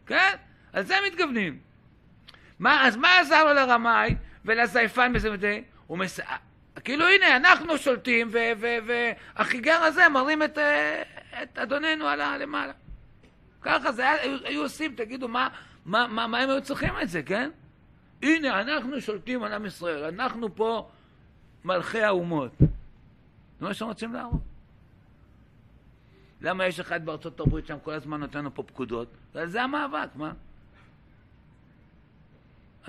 כן? 0.07 0.35
על 0.73 0.83
זה 0.83 0.95
מתכוונים. 1.07 1.59
מה, 2.59 2.87
אז 2.87 2.97
מה 2.97 3.19
עזר 3.19 3.45
לו 3.45 3.53
לרמאי 3.53 4.15
ולזייפן 4.49 5.13
וזה 5.15 5.33
וזה? 5.33 5.61
הוא 5.87 5.99
מס... 5.99 6.21
כאילו 6.85 7.07
הנה 7.07 7.37
אנחנו 7.37 7.79
שולטים 7.79 8.31
והחיגר 9.37 9.77
הזה 9.77 10.09
מראים 10.09 10.43
את, 10.43 10.59
אה, 10.59 11.03
את 11.43 11.59
אדוננו 11.59 12.07
על 12.07 12.21
הלמעלה. 12.21 12.73
ככה 13.63 13.93
זה 13.93 14.03
היה, 14.03 14.23
היו, 14.23 14.39
היו 14.45 14.63
עושים, 14.63 14.95
תגידו, 14.95 15.29
מה, 15.29 15.49
מה, 15.85 16.07
מה, 16.07 16.27
מה 16.27 16.39
הם 16.39 16.51
היו 16.51 16.63
צריכים 16.63 16.95
את 17.03 17.09
זה, 17.09 17.23
כן? 17.23 17.51
הנה, 18.23 18.61
אנחנו 18.61 19.01
שולטים 19.01 19.43
על 19.43 19.53
עם 19.53 19.67
ישראל, 19.67 20.05
אנחנו 20.05 20.57
פה 20.57 20.89
מלכי 21.65 22.03
האומות. 22.03 22.53
זה 23.59 23.67
מה 23.67 23.75
שהם 23.75 23.89
רוצים 23.89 24.13
להראות. 24.13 24.41
למה 26.41 26.67
יש 26.67 26.81
אחד 26.81 27.05
בארצות 27.05 27.41
הברית 27.41 27.67
שם 27.67 27.77
כל 27.83 27.93
הזמן 27.93 28.21
נותן 28.21 28.39
לנו 28.39 28.55
פה 28.55 28.63
פקודות? 28.63 29.09
זה 29.45 29.63
המאבק, 29.63 30.09
מה? 30.15 30.33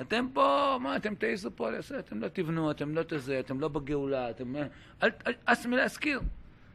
אתם 0.01 0.27
פה, 0.34 0.77
מה, 0.82 0.96
אתם 0.96 1.15
תעזו 1.15 1.51
פה 1.56 1.72
לעשות, 1.72 2.00
אתם 2.00 2.22
לא 2.22 2.27
תבנו, 2.27 2.72
אתם 2.72 2.96
לא 2.96 3.03
תזה, 3.03 3.39
אתם 3.39 3.60
לא 3.60 3.68
בגאולה, 3.68 4.29
אתם... 4.29 4.56
אל 5.03 5.10
תעש 5.46 5.65
מלהזכיר. 5.65 6.22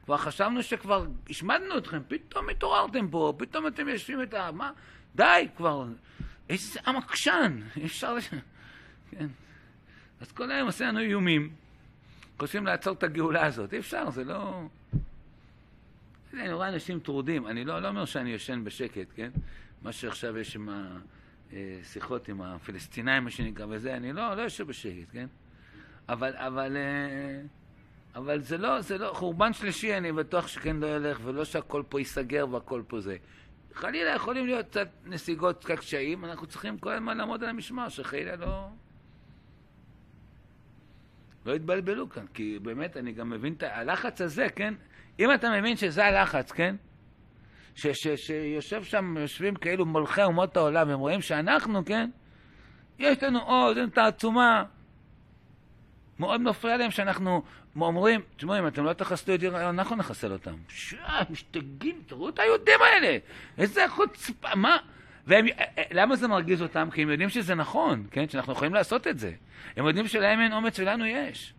כבר 0.04 0.16
חשבנו 0.16 0.62
שכבר 0.62 1.07
השמדנו 1.31 1.78
אתכם, 1.78 2.02
פתאום 2.09 2.49
התעוררתם 2.49 3.09
פה, 3.09 3.35
פתאום 3.38 3.66
אתם 3.66 3.88
יושבים 3.88 4.23
את 4.23 4.35
ה... 4.35 4.50
מה? 4.52 4.73
די 5.14 5.49
כבר, 5.57 5.87
איזה 6.49 6.81
עם 6.87 6.97
עקשן, 6.97 7.61
אי 7.76 7.85
אפשר... 7.85 8.14
לש... 8.14 8.31
כן. 9.11 9.26
אז 10.21 10.33
כל 10.33 10.50
היום 10.50 10.66
עושה 10.66 10.87
לנו 10.88 11.00
איומים, 11.00 11.50
חושבים 12.38 12.66
לעצור 12.66 12.95
את 12.95 13.02
הגאולה 13.02 13.47
הזאת, 13.47 13.73
אי 13.73 13.78
אפשר, 13.78 14.11
זה 14.11 14.25
לא... 14.25 14.62
אני 16.35 16.52
רואה 16.52 16.69
אנשים 16.69 17.00
טרודים, 17.00 17.47
אני 17.47 17.64
לא, 17.64 17.83
לא 17.83 17.88
אומר 17.88 18.04
שאני 18.04 18.31
ישן 18.31 18.64
בשקט, 18.64 19.07
כן? 19.14 19.31
מה 19.83 19.93
שעכשיו 19.93 20.38
יש 20.38 20.57
עם 20.57 20.69
השיחות 21.80 22.28
עם 22.28 22.42
הפלסטינאים, 22.42 23.25
מה 23.25 23.30
שנקרא, 23.30 23.66
וזה, 23.68 23.96
אני 23.96 24.12
לא, 24.12 24.34
לא 24.34 24.42
יושב 24.42 24.66
בשקט, 24.66 25.11
כן? 25.12 25.26
אבל, 26.08 26.37
אבל... 26.37 26.76
אה, 26.76 27.40
אבל 28.14 28.40
זה 28.40 28.58
לא, 28.58 28.80
זה 28.80 28.99
לא, 28.99 29.12
חורבן 29.14 29.52
שלישי 29.52 29.96
אני 29.96 30.12
בטוח 30.12 30.49
שכן 30.49 30.76
לא 30.76 30.87
ילך, 30.96 31.20
ולא 31.25 31.44
שהכל 31.44 31.82
פה 31.88 32.00
ייסגר 32.00 32.46
והכל 32.50 32.82
פה 32.87 33.00
זה. 33.00 33.16
חלילה 33.73 34.11
יכולים 34.11 34.46
להיות 34.46 34.66
קצת 34.66 34.88
נסיגות, 35.04 35.64
קצת 35.64 35.78
קשיים, 35.78 36.25
אנחנו 36.25 36.46
צריכים 36.46 36.78
כל 36.78 36.92
הזמן 36.92 37.16
לעמוד 37.16 37.42
על 37.42 37.50
המשמר, 37.50 37.88
שחלילה 37.88 38.37
לא... 38.37 38.68
לא 41.46 41.52
יתבלבלו 41.52 42.08
כאן, 42.08 42.26
כי 42.34 42.58
באמת 42.62 42.96
אני 42.96 43.12
גם 43.12 43.30
מבין 43.30 43.52
את 43.52 43.62
הלחץ 43.62 44.20
הזה, 44.20 44.46
כן? 44.56 44.75
אם 45.18 45.34
אתה 45.34 45.58
מבין 45.58 45.76
שזה 45.76 46.04
הלחץ, 46.04 46.52
כן? 46.52 46.76
ש, 47.75 47.87
ש, 47.87 48.09
שיושב 48.09 48.85
שם, 48.85 49.16
יושבים 49.21 49.57
כאילו 49.57 49.87
מולכי 49.87 50.23
אומות 50.23 50.57
העולם, 50.57 50.88
והם 50.88 50.99
רואים 50.99 51.23
שאנחנו, 51.23 51.85
כן? 51.85 52.11
יש 52.99 53.23
לנו 53.23 53.40
עוד, 53.43 53.78
אין 53.78 53.88
תעצומה. 53.88 54.64
מאוד 56.19 56.40
מפריע 56.40 56.76
להם 56.76 56.90
שאנחנו 56.90 57.43
אומרים, 57.81 58.21
תשמעו, 58.37 58.59
אם 58.59 58.66
אתם 58.66 58.85
לא 58.85 58.93
תחסלו 58.93 59.35
את 59.35 59.43
עיר, 59.43 59.71
אנחנו 59.71 59.97
נחסל 59.97 60.33
אותם. 60.33 60.54
שעה, 60.69 61.23
משתגעים, 61.31 62.02
תראו 62.07 62.28
את 62.28 62.38
היהודים 62.38 62.81
האלה. 62.81 63.19
איזה 63.59 63.88
חוצפה, 63.88 64.54
מה? 64.54 64.76
והם, 65.26 65.47
אה, 65.47 65.64
אה, 65.78 65.83
למה 65.90 66.16
זה 66.16 66.28
מרגיז 66.28 66.62
אותם? 66.62 66.88
כי 66.93 67.02
הם 67.02 67.11
יודעים 67.11 67.28
שזה 67.28 67.54
נכון, 67.54 68.07
כן? 68.11 68.28
שאנחנו 68.28 68.52
יכולים 68.52 68.75
לעשות 68.75 69.07
את 69.07 69.19
זה. 69.19 69.33
הם 69.76 69.87
יודעים 69.87 70.09
שלהם 70.09 70.40
אין 70.40 70.52
אומץ 70.52 70.78
ולנו 70.78 71.07
יש. 71.07 71.54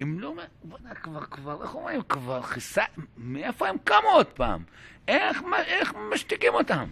הם 0.00 0.20
לא... 0.20 0.34
בוא'נה, 0.64 0.94
כבר, 0.94 1.24
כבר, 1.24 1.62
איך 1.62 1.74
אומרים? 1.74 2.02
כבר 2.02 2.42
חיסה... 2.42 2.82
מאיפה 3.16 3.68
הם 3.68 3.76
קמו 3.84 4.08
עוד 4.12 4.26
פעם? 4.26 4.62
איך, 5.08 5.42
איך 5.66 5.94
משתיקים 6.12 6.54
אותם? 6.54 6.84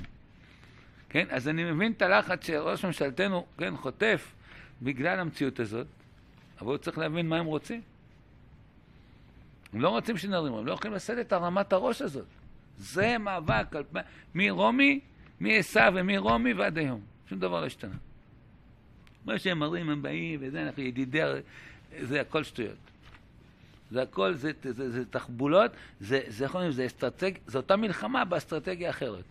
כן? 1.09 1.27
אז 1.31 1.49
אני 1.49 1.73
מבין 1.73 1.93
את 1.93 2.03
הלחץ 2.03 2.47
שראש 2.47 2.85
ממשלתנו, 2.85 3.47
כן, 3.59 3.77
חוטף 3.77 4.35
בגלל 4.83 5.21
המציאות 5.21 5.61
הזאת. 5.61 5.87
אבל 6.61 6.69
הוא 6.69 6.77
צריך 6.77 6.99
להבין 6.99 7.29
מה 7.29 7.37
הם 7.37 7.47
רוצים. 7.47 7.81
הם 9.73 9.81
לא 9.81 9.89
רוצים 9.89 10.17
שנרים, 10.17 10.55
הם 10.55 10.67
לא 10.67 10.73
יכולים 10.73 10.97
לשאת 10.97 11.19
את 11.19 11.33
הרמת 11.33 11.73
הראש 11.73 12.03
הזאת. 12.03 12.27
זה 12.79 13.19
מאבק 13.19 13.77
על... 13.77 13.85
מרומי, 14.35 15.01
מעשו 15.41 15.81
ומרומי 15.95 16.53
ועד 16.53 16.79
היום. 16.79 17.01
שום 17.29 17.39
דבר 17.39 17.61
לא 17.61 17.67
השתנה. 17.67 17.95
מה 19.25 19.39
שהם 19.39 19.59
מראים, 19.59 19.91
הם 19.91 20.03
באים, 20.03 20.41
וזה, 20.43 20.63
אנחנו 20.63 20.83
ידידי, 20.83 21.21
זה 22.01 22.21
הכל 22.21 22.43
שטויות. 22.43 22.77
זה 23.90 24.02
הכל, 24.02 24.35
זה, 24.35 24.50
זה, 24.62 24.73
זה, 24.73 24.90
זה 24.90 25.05
תחבולות, 25.05 25.71
זה, 26.00 26.21
זה, 26.28 26.47
זה, 26.49 26.71
זה 26.71 26.87
אסטרטג... 26.87 27.33
זה 27.47 27.59
אותה 27.59 27.76
מלחמה 27.76 28.25
באסטרטגיה 28.25 28.90
אחרת. 28.90 29.25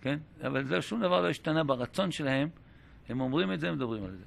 כן? 0.00 0.18
אבל 0.46 0.64
זה 0.64 0.82
שום 0.82 1.00
דבר 1.00 1.20
לא 1.20 1.30
השתנה 1.30 1.64
ברצון 1.64 2.10
שלהם. 2.10 2.48
הם 3.08 3.20
אומרים 3.20 3.52
את 3.52 3.60
זה, 3.60 3.68
הם 3.68 3.74
מדברים 3.74 4.04
על 4.04 4.10
זה. 4.10 4.24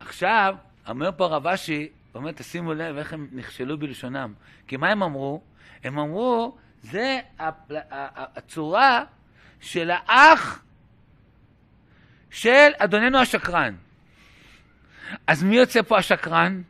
עכשיו, 0.00 0.56
אומר 0.88 1.10
פה 1.16 1.26
רב 1.26 1.46
אשי, 1.46 1.88
אומר, 2.14 2.32
תשימו 2.32 2.74
לב 2.74 2.96
איך 2.96 3.12
הם 3.12 3.28
נכשלו 3.32 3.78
בלשונם. 3.78 4.34
כי 4.66 4.76
מה 4.76 4.88
הם 4.88 5.02
אמרו? 5.02 5.42
הם 5.84 5.98
אמרו, 5.98 6.56
זה 6.82 7.20
הצורה 7.38 9.04
של 9.60 9.90
האח 9.90 10.62
של 12.30 12.70
אדוננו 12.78 13.18
השקרן. 13.18 13.74
אז 15.26 15.42
מי 15.42 15.56
יוצא 15.56 15.82
פה 15.82 15.98
השקרן? 15.98 16.62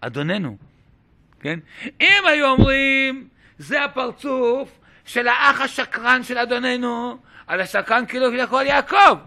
אדוננו, 0.00 0.56
כן? 1.40 1.58
אם 2.00 2.26
היו 2.26 2.46
אומרים, 2.46 3.28
זה 3.58 3.84
הפרצוף 3.84 4.78
של 5.04 5.28
האח 5.28 5.60
השקרן 5.60 6.22
של 6.22 6.38
אדוננו, 6.38 7.18
על 7.46 7.60
השקרן 7.60 8.06
כאילו 8.06 8.30
לכל 8.30 8.64
יעקב. 8.66 9.18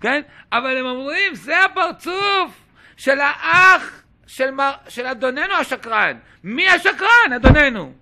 כן? 0.00 0.22
אבל 0.52 0.76
הם 0.76 0.86
אומרים, 0.86 1.34
זה 1.34 1.64
הפרצוף 1.64 2.64
של 2.96 3.20
האח 3.20 4.02
של, 4.26 4.50
מר... 4.50 4.72
של 4.88 5.06
אדוננו 5.06 5.54
השקרן. 5.54 6.18
מי 6.44 6.68
השקרן? 6.68 7.32
אדוננו. 7.36 7.92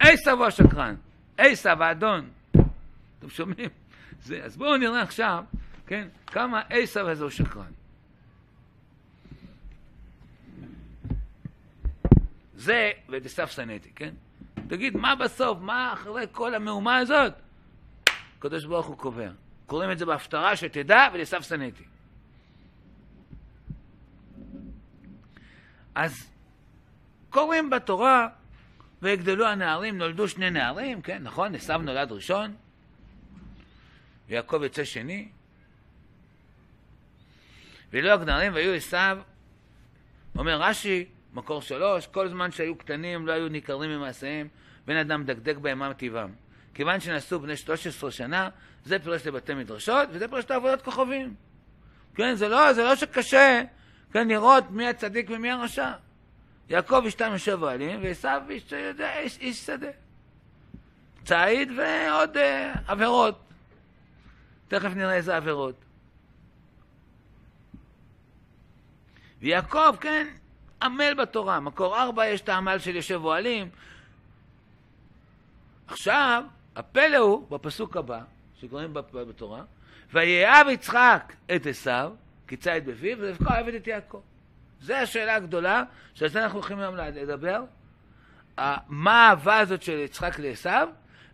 עשב 0.00 0.30
הוא 0.30 0.46
השקרן. 0.46 0.94
עשב, 1.38 1.82
האדון. 1.82 2.28
אתם 3.18 3.30
שומעים? 3.30 3.68
זה. 4.22 4.40
אז 4.44 4.56
בואו 4.56 4.76
נראה 4.76 5.02
עכשיו, 5.02 5.44
כן, 5.92 6.08
כמה 6.26 6.62
עשב 6.70 7.06
הזה 7.06 7.22
הוא 7.22 7.30
שקרן. 7.30 7.72
זה 12.54 12.90
ודסף 13.08 13.50
שנאתי, 13.50 13.90
כן? 13.90 14.14
תגיד, 14.68 14.96
מה 14.96 15.14
בסוף? 15.16 15.58
מה 15.60 15.92
אחרי 15.92 16.26
כל 16.32 16.54
המהומה 16.54 16.96
הזאת? 16.96 17.32
הקדוש 18.38 18.64
ברוך 18.64 18.86
הוא 18.86 18.98
קובע. 18.98 19.30
קוראים 19.66 19.90
את 19.90 19.98
זה 19.98 20.06
בהפטרה, 20.06 20.56
שתדע, 20.56 21.08
ולסף 21.12 21.40
שנאתי. 21.40 21.84
אז 25.94 26.30
קוראים 27.30 27.70
בתורה, 27.70 28.28
ויגדלו 29.02 29.46
הנערים, 29.46 29.98
נולדו 29.98 30.28
שני 30.28 30.50
נערים, 30.50 31.02
כן, 31.02 31.22
נכון? 31.22 31.54
עשו 31.54 31.78
נולד 31.78 32.12
ראשון, 32.12 32.54
ויעקב 34.28 34.60
יוצא 34.62 34.84
שני. 34.84 35.28
ולא 37.92 38.12
הנערים 38.12 38.54
והיו 38.54 38.72
עשו, 38.72 38.96
אומר 40.38 40.62
רש"י, 40.62 41.04
מקור 41.34 41.62
שלוש, 41.62 42.06
כל 42.06 42.28
זמן 42.28 42.50
שהיו 42.50 42.76
קטנים 42.76 43.26
לא 43.26 43.32
היו 43.32 43.48
ניכרים 43.48 43.90
ממעשיהם, 43.90 44.48
בן 44.86 44.96
אדם 44.96 45.24
דקדק 45.24 45.56
בהם 45.56 45.78
מה 45.78 45.94
טבעם. 45.94 46.30
כיוון 46.74 47.00
שנעשו 47.00 47.40
בני 47.40 47.56
13 47.56 48.10
שנה, 48.10 48.48
זה 48.84 48.98
פירוש 48.98 49.26
לבתי 49.26 49.54
מדרשות, 49.54 50.08
וזה 50.12 50.28
פירוש 50.28 50.50
לעבודת 50.50 50.82
כוכבים. 50.82 51.34
כן, 52.14 52.34
זה 52.34 52.48
לא, 52.48 52.72
זה 52.72 52.82
לא 52.82 52.96
שקשה, 52.96 53.62
כן, 54.12 54.28
לראות 54.28 54.70
מי 54.70 54.88
הצדיק 54.88 55.30
ומי 55.30 55.50
הרשע. 55.50 55.92
יעקב 56.68 57.02
השתיים 57.06 57.32
יושב 57.32 57.62
אוהלים, 57.62 58.00
ועשו 58.02 58.28
איש, 58.50 58.72
איש, 59.02 59.38
איש 59.38 59.66
שדה. 59.66 59.90
ציד 61.24 61.72
ועוד 61.76 62.36
uh, 62.36 62.40
עבירות. 62.86 63.40
תכף 64.68 64.90
נראה 64.96 65.14
איזה 65.14 65.36
עבירות. 65.36 65.84
ויעקב, 69.42 69.96
כן, 70.00 70.26
עמל 70.82 71.14
בתורה. 71.14 71.60
מקור 71.60 72.00
ארבע 72.00 72.26
יש 72.26 72.40
את 72.40 72.48
העמל 72.48 72.78
של 72.78 72.96
יושב 72.96 73.24
אוהלים. 73.24 73.68
עכשיו, 75.86 76.44
הפלא 76.76 77.16
הוא, 77.16 77.50
בפסוק 77.50 77.96
הבא, 77.96 78.20
שקוראים 78.60 78.94
בתורה, 79.12 79.62
ויאהב 80.12 80.68
יצחק 80.68 81.32
את 81.56 81.66
עשיו, 81.66 82.12
כי 82.48 82.56
ציד 82.56 82.86
בפיו, 82.86 83.18
ולבקוע 83.18 83.56
עבד 83.56 83.74
את 83.74 83.86
יעקב. 83.86 84.20
זו 84.80 84.94
השאלה 84.94 85.34
הגדולה, 85.34 85.82
שעל 86.14 86.28
זה 86.28 86.44
אנחנו 86.44 86.58
הולכים 86.58 86.78
היום 86.78 86.96
לדבר. 86.96 87.64
מה 88.88 89.26
האהבה 89.26 89.58
הזאת 89.58 89.82
של 89.82 89.98
יצחק 89.98 90.38
לעשיו, 90.38 90.88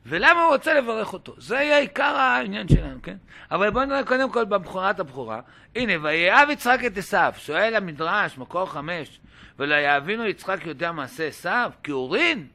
ולמה 0.08 0.42
הוא 0.42 0.52
רוצה 0.52 0.74
לברך 0.74 1.12
אותו. 1.12 1.34
זה 1.38 1.54
יהיה 1.54 1.78
עיקר 1.78 2.16
העניין 2.16 2.68
שלנו, 2.68 3.02
כן? 3.02 3.16
אבל 3.50 3.70
בואו 3.70 3.84
נראה 3.84 4.04
קודם 4.04 4.32
כל 4.32 4.44
בבכורת 4.44 5.00
הבכורה. 5.00 5.40
הנה, 5.76 5.92
ויאהב 6.02 6.50
יצחק 6.50 6.80
את 6.86 6.98
עשיו, 6.98 7.32
שואל 7.36 7.74
המדרש, 7.74 8.38
מקור 8.38 8.66
חמש, 8.66 9.20
ולא 9.58 9.74
יאבינו 9.74 10.26
יצחק 10.26 10.66
יודע 10.66 10.92
מעשה 10.92 11.26
עשיו, 11.26 11.70
כי 11.82 11.90
הורין, 11.90 12.46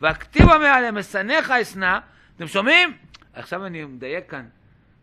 והכתיב 0.00 0.42
אומר 0.42 0.66
עליהם, 0.66 0.98
משנאיך 0.98 1.50
אשנא, 1.50 1.98
אתם 2.36 2.46
שומעים? 2.46 2.96
עכשיו 3.34 3.66
אני 3.66 3.84
מדייק 3.84 4.30
כאן. 4.30 4.46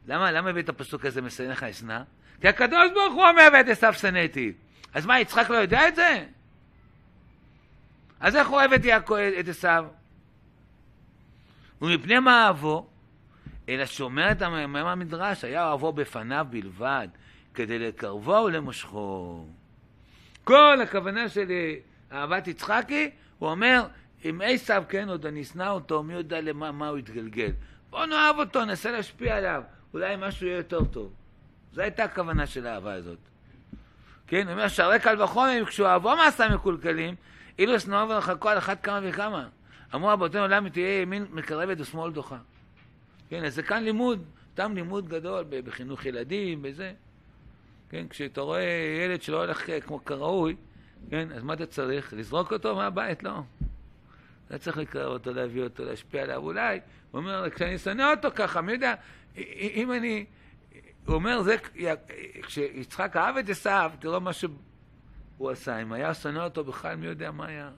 למה, 0.08 0.32
למה 0.32 0.50
הביא 0.50 0.62
את 0.62 0.70
הפסוק 0.70 1.06
הזה, 1.06 1.22
משנאיך 1.22 1.64
אשנא? 1.64 2.00
כי 2.42 2.48
הקדוש 2.48 2.92
ברוך 2.94 3.14
הוא 3.14 3.26
אומר 3.26 3.48
ואת 3.54 3.68
עשיו 3.68 3.94
שנאתי. 3.94 4.54
אז 4.94 5.06
מה, 5.06 5.20
יצחק 5.20 5.50
לא 5.50 5.56
יודע 5.56 5.88
את 5.88 5.96
זה? 5.96 6.26
אז 8.20 8.36
איך 8.36 8.48
הוא 8.48 8.58
אוהב 8.58 8.74
את 9.40 9.48
עשיו? 9.48 9.86
ומפני 11.82 12.20
מה 12.20 12.46
אהבו? 12.46 12.88
אלא 13.70 13.86
שומר 13.86 14.32
את 14.32 14.42
המאמר 14.42 14.88
המדרש, 14.88 15.44
היה 15.44 15.68
אוהבו 15.68 15.94
בפניו 15.94 16.48
בלבד, 16.50 17.08
כדי 17.54 17.80
לקרבו 17.80 18.44
ולמשכו. 18.46 19.46
כל 20.44 20.82
הכוונה 20.84 21.30
של 21.30 21.52
אהבת 22.12 22.48
יצחקי, 22.48 23.10
הוא 23.40 23.50
אומר, 23.50 23.84
אם 24.26 24.42
עשיו, 24.44 24.84
כן, 24.90 25.10
עוד 25.10 25.26
אני 25.26 25.42
אשנא 25.42 25.70
אותו, 25.70 26.04
מי 26.04 26.14
יודע 26.14 26.42
למה 26.42 26.72
מה 26.72 26.88
הוא 26.88 26.98
יתגלגל. 26.98 27.52
בוא 27.90 28.06
נאהב 28.06 28.40
אותו, 28.40 28.66
ננסה 28.66 28.92
להשפיע 28.92 29.38
עליו, 29.38 29.64
אולי 29.94 30.16
משהו 30.20 30.48
יהיה 30.48 30.58
יותר 30.58 30.84
טוב. 30.86 31.14
זו 31.74 31.82
הייתה 31.82 32.04
הכוונה 32.04 32.48
של 32.48 32.68
האהבה 32.68 32.94
הזאת. 32.94 33.18
כן, 34.28 34.44
הוא 34.46 34.54
אומר 34.54 34.68
שהרי 34.68 35.00
קל 35.00 35.22
וחומר, 35.22 35.64
אהבו 35.86 36.16
מעשה 36.16 36.50
מקולקלים, 36.50 37.16
אילו 37.60 37.80
שנאו 37.80 38.10
ורחקו 38.10 38.50
על 38.50 38.58
אחת 38.58 38.84
כמה 38.84 39.00
וכמה. 39.04 39.48
אמרו 39.96 40.08
רבותינו, 40.08 40.48
למה 40.48 40.70
תהיה 40.70 41.02
ימין 41.02 41.26
מקרבת 41.32 41.80
ושמאל 41.80 42.12
דוחה? 42.12 42.38
כן, 43.30 43.46
אז 43.46 43.56
זה 43.56 43.64
כאן 43.64 43.84
לימוד, 43.84 44.26
תם 44.54 44.76
לימוד 44.76 45.10
גדול 45.10 45.46
בחינוך 45.50 46.06
ילדים, 46.06 46.62
בזה. 46.62 46.94
כן, 47.90 48.08
כשאתה 48.10 48.42
רואה 48.42 48.64
ילד 49.06 49.22
שלא 49.22 49.44
הולך 49.44 49.70
כמו 49.86 50.06
כראוי, 50.06 50.56
כן, 51.10 51.32
אז 51.32 51.44
מה 51.44 51.54
אתה 51.54 51.66
צריך? 51.66 52.14
לזרוק 52.14 52.54
אותו 52.54 52.76
מהבית? 52.76 53.24
לא. 53.24 53.42
אתה 54.48 54.58
צריך 54.58 54.78
לקרב 54.78 55.12
אותו, 55.12 55.34
להביא 55.34 55.64
אותו, 55.64 55.86
להשפיע 55.86 56.24
עליו. 56.24 56.38
אולי, 56.38 56.80
הוא 57.12 57.20
אומר, 57.20 57.50
כשאני 57.50 57.78
שונא 57.78 58.12
אותו 58.12 58.30
ככה, 58.36 58.62
מי 58.62 58.72
יודע, 58.72 58.94
אם 59.36 59.92
אני... 59.98 60.26
הוא 61.06 61.16
אומר, 61.16 61.42
זה, 61.42 61.56
כשיצחק 62.42 63.16
אהב 63.16 63.38
את 63.38 63.50
עשיו, 63.50 63.92
תראו 64.00 64.22
מה 64.22 64.34
שהוא 64.34 65.52
עשה. 65.52 65.82
אם 65.82 65.94
היה 65.94 66.14
שונא 66.14 66.40
אותו 66.40 66.64
בכלל, 66.64 66.96
מי 66.96 67.06
יודע 67.06 67.32
מה 67.32 67.46
היה. 67.46 67.70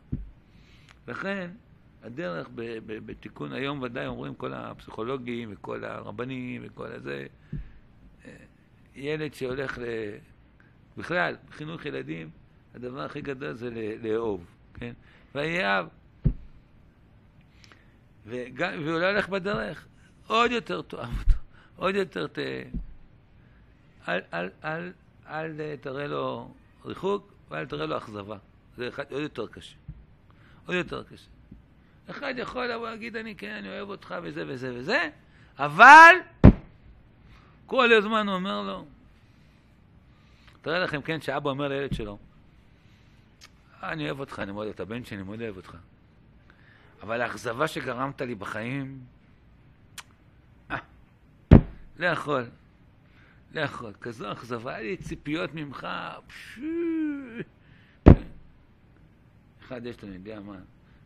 לכן, 1.07 1.51
הדרך 2.03 2.49
בתיקון 2.85 3.53
היום 3.53 3.81
ודאי 3.81 4.07
אומרים 4.07 4.35
כל 4.35 4.53
הפסיכולוגים 4.53 5.49
וכל 5.53 5.83
הרבנים 5.83 6.61
וכל 6.65 6.87
הזה, 6.91 7.27
אה, 8.25 8.31
ילד 8.95 9.33
שהולך 9.33 9.77
ל... 9.77 9.83
בכלל, 10.97 11.35
בחינוך 11.49 11.85
ילדים, 11.85 12.29
הדבר 12.75 13.01
הכי 13.01 13.21
גדול 13.21 13.53
זה 13.53 13.69
לאהוב, 14.01 14.45
כן? 14.73 14.93
ויאהב. 15.35 15.85
והוא 18.25 18.99
לא 18.99 19.09
הולך 19.09 19.29
בדרך, 19.29 19.87
עוד 20.27 20.51
יותר 20.51 20.81
תאהב 20.81 21.19
אותו, 21.19 21.37
עוד 21.75 21.95
יותר 21.95 22.27
ת... 22.27 22.37
אל, 24.07 24.19
אל, 24.33 24.49
אל, 24.63 24.91
אל, 25.27 25.75
תראה 25.81 26.07
לו 26.07 26.53
ריחוק 26.85 27.33
ואל 27.49 27.65
תראה 27.65 27.85
לו 27.85 27.97
אכזבה. 27.97 28.37
זה 28.77 28.87
אחד, 28.87 29.11
עוד 29.11 29.21
יותר 29.21 29.47
קשה. 29.47 29.75
עוד 30.65 30.75
יותר 30.75 31.03
קשה. 31.03 31.27
אחד 32.09 32.33
יכול 32.37 32.65
לבוא 32.65 32.89
להגיד, 32.89 33.15
אני 33.15 33.35
כן, 33.35 33.51
אני 33.51 33.69
אוהב 33.69 33.89
אותך 33.89 34.15
וזה 34.23 34.43
וזה 34.47 34.73
וזה, 34.75 35.09
אבל 35.59 36.15
כל 37.65 37.93
הזמן 37.93 38.27
הוא 38.27 38.35
אומר 38.35 38.61
לו, 38.61 38.85
תראה 40.61 40.79
לכם, 40.79 41.01
כן, 41.01 41.21
שאבא 41.21 41.49
אומר 41.49 41.67
לילד 41.67 41.93
שלו, 41.93 42.17
אני 43.83 44.05
אוהב 44.05 44.19
אותך, 44.19 44.39
אני 44.39 44.51
מאוד 44.51 44.63
אוהב 44.63 44.75
את 44.75 44.79
הבן 44.79 45.05
שלי, 45.05 45.17
אני 45.17 45.23
מאוד 45.23 45.41
אוהב 45.41 45.57
אותך. 45.57 45.77
אבל 47.03 47.21
האכזבה 47.21 47.67
שגרמת 47.67 48.21
לי 48.21 48.35
בחיים, 48.35 48.99
אה, 50.71 50.77
לא 51.97 52.05
יכול, 52.07 52.45
לא 53.51 53.61
יכול. 53.61 53.93
כזו 54.01 54.31
אכזבה, 54.31 54.75
היה 54.75 54.83
לי 54.83 54.97
ציפיות 54.97 55.53
ממך, 55.53 55.87
פשו. 56.27 56.61
אחד 59.65 59.85
יש 59.85 60.01
לו, 60.03 60.07
אני 60.07 60.15
יודע 60.15 60.39
מה. 60.39 60.55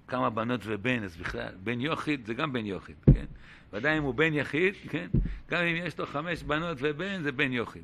כמה 0.07 0.29
בנות 0.29 0.61
ובן, 0.63 1.03
אז 1.03 1.17
בכלל, 1.17 1.53
בן 1.63 1.81
יוחיד 1.81 2.25
זה 2.25 2.33
גם 2.33 2.53
בן 2.53 2.65
יוחיד, 2.65 2.95
כן? 3.13 3.25
ודאי 3.73 3.97
אם 3.97 4.03
הוא 4.03 4.15
בן 4.15 4.33
יחיד, 4.33 4.73
כן? 4.89 5.07
גם 5.49 5.63
אם 5.63 5.75
יש 5.75 5.99
לו 5.99 6.05
חמש 6.05 6.43
בנות 6.43 6.77
ובן, 6.81 7.23
זה 7.23 7.31
בן 7.31 7.51
יוחיד. 7.51 7.83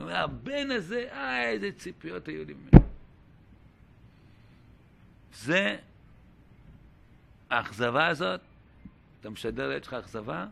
אומר, 0.00 0.16
הבן 0.16 0.70
הזה, 0.70 1.08
אה, 1.12 1.50
איזה 1.50 1.72
ציפיות 1.72 2.28
היו 2.28 2.44
לי 2.44 2.54
ממנו. 2.54 2.86
זה, 5.34 5.76
האכזבה 7.50 8.06
הזאת, 8.06 8.40
אתה 9.20 9.30
משדר 9.30 9.68
לילד 9.68 9.84
שלך 9.84 9.94
אכזבה, 9.94 10.46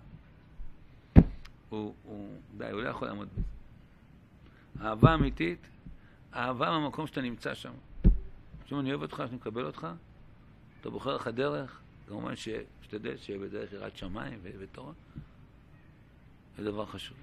הוא, 1.68 1.94
הוא, 2.04 2.38
די, 2.58 2.70
הוא 2.70 2.82
לא 2.82 2.88
יכול 2.88 3.08
לעמוד 3.08 3.28
בזה. 3.32 3.42
אהבה 4.86 5.14
אמיתית, 5.14 5.58
אהבה 6.34 6.70
מהמקום 6.70 7.06
שאתה 7.06 7.20
נמצא 7.20 7.54
שם. 7.54 7.72
עכשיו 8.62 8.80
אני 8.80 8.90
אוהב 8.90 9.02
אותך, 9.02 9.22
שאני 9.26 9.36
מקבל 9.36 9.64
אותך, 9.64 9.86
אתה 10.84 10.92
בוחר 10.92 11.16
לך 11.16 11.28
דרך, 11.28 11.80
כמובן 12.08 12.36
שתשתדל 12.36 13.16
שיהיה 13.16 13.38
בדרך 13.38 13.72
יראת 13.72 13.96
שמיים 13.96 14.40
ותורה. 14.58 14.92
זה 16.56 16.64
דבר 16.64 16.86
חשוב. 16.86 17.16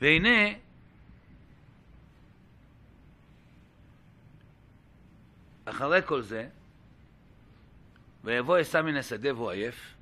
והנה, 0.00 0.58
אחרי 5.64 6.02
כל 6.06 6.22
זה, 6.22 6.48
ויבוא 8.24 8.56
עשה 8.56 8.82
מן 8.82 8.96
השדה 8.96 9.34
והוא 9.34 9.50
עייף. 9.50 9.94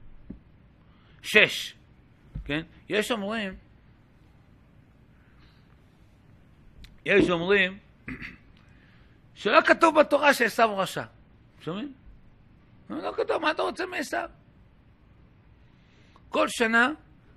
שש, 1.23 1.75
כן? 2.45 2.63
יש 2.89 3.11
אומרים 3.11 3.64
יש 7.07 7.31
אומרים 7.31 7.79
שלא 9.35 9.61
כתוב 9.61 10.01
בתורה 10.01 10.35
שעשו 10.35 10.79
רשע. 10.79 11.05
שומעים? 11.61 11.93
לא 12.91 13.13
כתוב, 13.17 13.43
מה 13.43 13.51
אתה 13.51 13.63
רוצה 13.63 13.87
מעשו? 13.87 14.17
כל 16.29 16.49
שנה, 16.49 16.93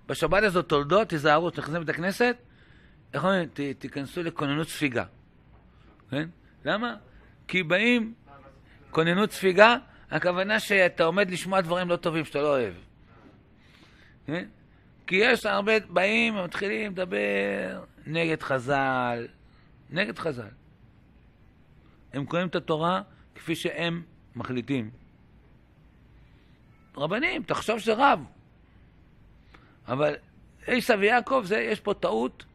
בשבת 0.08 0.44
הזאת 0.44 0.70
תולדות, 0.70 1.10
תיזהרו, 1.10 1.50
תכנסים 1.50 1.80
בית 1.80 1.90
הכנסת, 1.90 2.36
איך 3.14 3.24
אומרים? 3.24 3.50
תיכנסו 3.80 4.24
לכוננות 4.24 4.68
ספיגה. 4.68 5.04
כן? 6.12 6.30
למה? 6.66 6.96
כי 7.48 7.64
באים, 7.64 8.14
כוננות 8.92 9.32
ספיגה, 9.32 9.78
הכוונה 10.12 10.60
שאתה 10.60 11.04
עומד 11.04 11.32
לשמוע 11.32 11.62
דברים 11.62 11.90
לא 11.90 11.96
טובים 11.96 12.26
שאתה 12.26 12.40
לא 12.40 12.48
אוהב. 12.48 12.74
כן? 14.28 14.46
כי 15.08 15.16
יש 15.16 15.46
הרבה, 15.46 15.80
באים 15.80 16.36
ומתחילים 16.36 16.92
לדבר 16.92 17.84
נגד 18.06 18.42
חז"ל, 18.44 19.28
נגד 19.90 20.20
חז"ל. 20.20 20.50
הם 22.14 22.26
קוראים 22.26 22.48
את 22.48 22.56
התורה 22.56 23.02
כפי 23.36 23.56
שהם 23.56 24.04
מחליטים. 24.36 24.90
רבנים, 26.98 27.44
תחשוב 27.44 27.80
שזה 27.80 27.94
רב. 27.94 28.20
אבל 29.88 30.16
עשו 30.68 31.00
ויעקב, 31.00 31.42
זה, 31.46 31.58
יש 31.58 31.80
פה 31.80 31.94
טעות. 31.94 32.46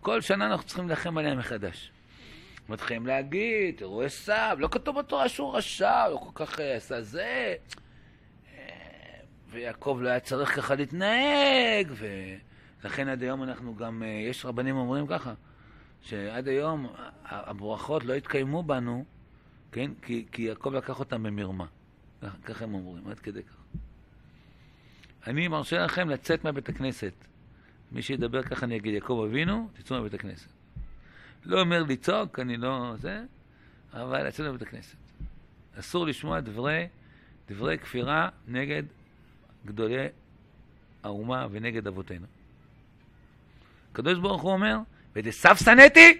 כל 0.00 0.20
שנה 0.20 0.46
אנחנו 0.46 0.66
צריכים 0.66 0.88
להילחם 0.88 1.18
עליהם 1.18 1.38
מחדש. 1.38 1.90
מתחילים 2.68 3.06
להגיד, 3.06 3.76
תראו 3.76 4.02
עשו, 4.02 4.32
לא 4.58 4.68
כתוב 4.70 4.98
בתורה 4.98 5.28
שהוא 5.28 5.56
רשע, 5.56 6.08
לא 6.08 6.16
כל 6.16 6.44
כך 6.44 6.60
אה, 6.60 6.76
עשה 6.76 7.02
זה. 7.02 7.54
אה, 8.54 8.64
ויעקב 9.50 9.98
לא 10.02 10.08
היה 10.08 10.20
צריך 10.20 10.56
ככה 10.56 10.74
להתנהג, 10.74 11.86
ו... 11.90 12.06
לכן 12.84 13.08
עד 13.08 13.22
היום 13.22 13.42
אנחנו 13.42 13.76
גם, 13.76 14.02
אה, 14.02 14.08
יש 14.08 14.44
רבנים 14.44 14.76
אומרים 14.76 15.06
ככה, 15.06 15.34
שעד 16.04 16.48
היום 16.48 16.86
הברכות 17.24 18.04
לא 18.04 18.14
התקיימו 18.14 18.62
בנו, 18.62 19.04
כן? 19.72 19.90
כי, 20.02 20.26
כי 20.32 20.42
יעקב 20.42 20.72
לקח 20.72 21.00
אותם 21.00 21.22
במרמה. 21.22 21.66
ככה 22.44 22.64
הם 22.64 22.74
אומרים, 22.74 23.08
עד 23.08 23.18
כדי 23.18 23.42
כך. 23.42 23.56
אני 25.26 25.48
מרשה 25.48 25.84
לכם 25.84 26.08
לצאת 26.08 26.44
מהבית 26.44 26.68
הכנסת. 26.68 27.12
מי 27.92 28.02
שידבר 28.02 28.42
ככה 28.42 28.66
אני 28.66 28.76
אגיד, 28.76 28.94
יעקב 28.94 29.24
אבינו, 29.28 29.68
תצאו 29.72 29.96
מהבית 29.96 30.14
הכנסת. 30.14 30.50
לא 31.44 31.60
אומר 31.60 31.82
לצעוק, 31.82 32.38
אני 32.38 32.56
לא 32.56 32.94
זה, 32.96 33.24
אבל 33.92 34.26
לצאת 34.26 34.46
מהבית 34.46 34.62
הכנסת. 34.62 34.96
אסור 35.78 36.06
לשמוע 36.06 36.40
דברי, 36.40 36.88
דברי 37.48 37.78
כפירה 37.78 38.28
נגד 38.48 38.82
גדולי 39.66 40.06
האומה 41.02 41.46
ונגד 41.50 41.86
אבותינו. 41.86 42.26
הקדוש 43.92 44.18
ברוך 44.18 44.42
הוא 44.42 44.52
אומר, 44.52 44.78
עשיו 45.16 45.56
שנאתי, 45.56 46.18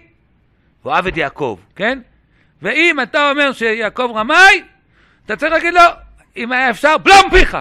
ואוהב 0.83 1.07
את 1.07 1.17
יעקב, 1.17 1.59
כן? 1.75 1.99
ואם 2.61 3.01
אתה 3.01 3.31
אומר 3.31 3.53
שיעקב 3.53 4.11
רמאי, 4.15 4.63
אתה 5.25 5.35
צריך 5.35 5.51
להגיד 5.51 5.73
לו, 5.73 5.81
אם 6.35 6.51
היה 6.51 6.69
אפשר, 6.69 6.97
בלום 6.97 7.29
פיך! 7.29 7.57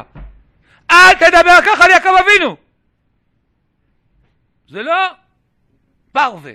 אל 0.91 1.15
תדבר 1.15 1.59
ככה 1.67 1.85
על 1.85 1.91
יעקב 1.91 2.15
אבינו! 2.21 2.57
זה 4.69 4.83
לא 4.83 5.11
פרווה. 6.13 6.53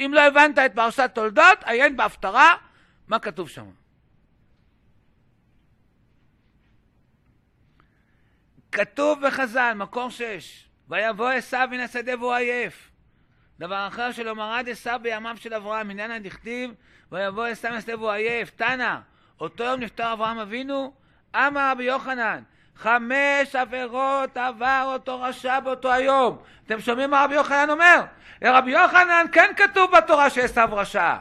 אם 0.00 0.10
לא 0.14 0.20
הבנת 0.20 0.58
את 0.58 0.74
פרשת 0.74 1.10
תולדות, 1.14 1.58
עיין 1.64 1.96
בהפטרה 1.96 2.56
מה 3.08 3.18
כתוב 3.18 3.48
שם. 3.48 3.66
כתוב 8.72 9.26
בחז"ל, 9.26 9.72
מקור 9.76 10.10
שש, 10.10 10.68
ויבוא 10.88 11.30
עשיו 11.30 11.68
מן 11.70 11.80
השדה 11.80 12.12
והוא 12.18 12.34
עייף. 12.34 12.90
דבר 13.58 13.86
אחר 13.88 14.12
שלא 14.12 14.34
מרד 14.34 14.68
עשיו 14.68 15.00
בימיו 15.02 15.36
של 15.36 15.54
אברהם, 15.54 15.90
עניין 15.90 16.10
הדכתיב, 16.10 16.70
ויבוא 17.12 17.46
עשיו 17.46 17.70
מן 17.70 17.76
השדה 17.76 17.96
והוא 17.96 18.10
עייף. 18.10 18.50
תנא, 18.50 18.96
אותו 19.40 19.64
יום 19.64 19.80
נפטר 19.80 20.12
אברהם 20.12 20.38
אבינו, 20.38 20.92
אמר 21.36 21.70
רבי 21.70 21.84
יוחנן, 21.84 22.42
חמש 22.76 23.56
עבירות 23.56 24.36
עבר 24.36 24.82
אותו 24.94 25.20
רשע 25.20 25.60
באותו 25.60 25.92
היום. 25.92 26.38
אתם 26.66 26.80
שומעים 26.80 27.10
מה 27.10 27.24
רבי 27.24 27.34
יוחנן 27.34 27.70
אומר? 27.70 28.02
רבי 28.44 28.70
יוחנן 28.70 29.26
כן 29.32 29.50
כתוב 29.56 29.96
בתורה 29.96 30.30
שעשו 30.30 30.60
רשע. 30.70 31.16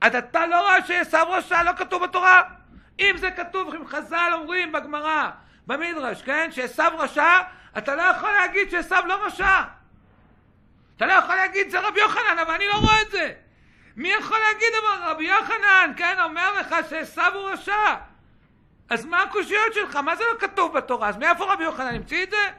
אז 0.00 0.14
אתה 0.14 0.46
לא 0.46 0.60
רואה 0.60 0.86
שעשו 0.86 1.30
רשע 1.30 1.62
לא 1.62 1.72
כתוב 1.72 2.02
בתורה? 2.02 2.42
אם 3.00 3.14
זה 3.16 3.30
כתוב, 3.30 3.74
אם 3.74 3.86
חז"ל 3.86 4.30
אומרים 4.32 4.72
בגמרא, 4.72 5.30
במדרש, 5.66 6.22
כן? 6.22 6.48
שעשו 6.52 6.82
רשע, 6.98 7.40
אתה 7.78 7.94
לא 7.94 8.02
יכול 8.02 8.30
להגיד 8.30 8.70
שעשו 8.70 8.94
לא 9.06 9.26
רשע. 9.26 9.62
אתה 10.96 11.06
לא 11.06 11.12
יכול 11.12 11.34
להגיד 11.34 11.70
זה 11.70 11.80
רבי 11.80 12.00
יוחנן, 12.00 12.38
אבל 12.42 12.54
אני 12.54 12.64
לא 12.66 12.74
רואה 12.74 13.02
את 13.02 13.10
זה. 13.10 13.32
מי 13.96 14.08
יכול 14.08 14.38
להגיד 14.38 14.68
אבל 14.82 15.10
רבי 15.10 15.24
יוחנן, 15.24 15.92
כן, 15.96 16.16
אומר 16.24 16.60
לך 16.60 16.74
שעשו 16.90 17.22
הוא 17.34 17.50
רשע. 17.50 17.94
אז 18.90 19.04
מה 19.04 19.22
הקושיות 19.22 19.74
שלך? 19.74 19.96
מה 19.96 20.16
זה 20.16 20.24
לא 20.32 20.38
כתוב 20.40 20.72
בתורה? 20.72 21.08
אז 21.08 21.16
מאיפה 21.16 21.52
רבי 21.52 21.64
יוחנן 21.64 21.94
המציא 21.94 22.22
את 22.22 22.30
זה? 22.30 22.50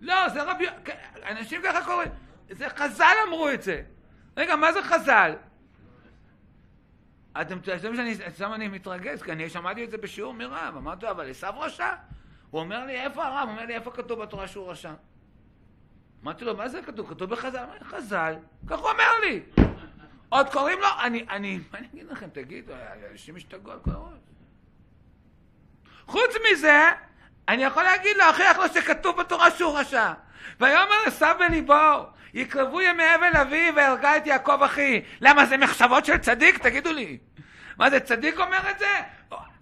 לא, 0.00 0.28
זה 0.28 0.42
רבי... 0.42 0.66
אנשים 1.30 1.62
ככה 1.62 1.84
קוראים. 1.84 2.08
זה 2.50 2.68
חז"ל 2.68 3.14
אמרו 3.28 3.50
את 3.50 3.62
זה. 3.62 3.82
רגע, 4.36 4.56
מה 4.56 4.72
זה 4.72 4.82
חז"ל? 4.82 5.32
אתם 7.40 7.58
חושבים 7.60 7.96
שאני, 7.96 8.14
שם 8.36 8.52
אני 8.54 8.68
מתרגז, 8.68 9.22
כי 9.22 9.32
אני 9.32 9.50
שמעתי 9.50 9.84
את 9.84 9.90
זה 9.90 9.98
בשיעור 9.98 10.34
מרב. 10.34 10.74
אמרתי 10.76 11.04
לו, 11.04 11.10
אבל 11.10 11.30
עשו 11.30 11.60
רשע? 11.60 11.94
הוא 12.50 12.60
אומר 12.60 12.86
לי, 12.86 13.00
איפה 13.00 13.24
הרב? 13.24 13.48
הוא 13.48 13.50
אומר 13.50 13.66
לי, 13.66 13.74
איפה 13.74 13.90
כתוב 13.90 14.22
בתורה 14.22 14.48
שהוא 14.48 14.70
רשע? 14.70 14.92
אמרתי 16.22 16.44
לו, 16.44 16.56
מה 16.56 16.68
זה 16.68 16.82
כתוב? 16.82 17.10
כתוב 17.10 17.30
בחז"ל. 17.30 17.64
חז"ל. 17.82 18.34
כך 18.66 18.78
הוא 18.78 18.90
אומר 18.90 19.18
לי. 19.24 19.40
עוד 20.28 20.48
קוראים 20.48 20.78
לו, 20.80 20.86
אני, 21.02 21.26
אני, 21.30 21.60
מה 21.72 21.78
אני 21.78 21.88
אגיד 21.94 22.06
לכם, 22.06 22.28
תגידו, 22.32 22.72
אנשים 23.12 23.36
השתגעו 23.36 23.72
על 23.72 23.78
כל 23.80 23.90
הראש. 23.90 24.18
חוץ 26.06 26.30
מזה, 26.52 26.78
אני 27.48 27.64
יכול 27.64 27.82
להגיד 27.82 28.16
לו, 28.16 28.24
הכריח 28.24 28.58
לו 28.58 28.68
שכתוב 28.68 29.20
בתורה 29.20 29.50
שהוא 29.50 29.78
רשע. 29.78 30.12
ויאמר 30.60 30.94
עשו 31.06 31.26
בליבו, 31.38 32.06
יקרבו 32.34 32.80
ימי 32.80 33.14
אבל 33.14 33.36
אבי 33.40 33.70
והרגה 33.76 34.16
את 34.16 34.26
יעקב 34.26 34.62
אחי. 34.62 35.02
למה 35.20 35.46
זה 35.46 35.56
מחשבות 35.56 36.04
של 36.04 36.18
צדיק? 36.18 36.58
תגידו 36.58 36.92
לי. 36.92 37.18
מה 37.78 37.90
זה, 37.90 38.00
צדיק 38.00 38.40
אומר 38.40 38.70
את 38.70 38.78
זה? 38.78 39.00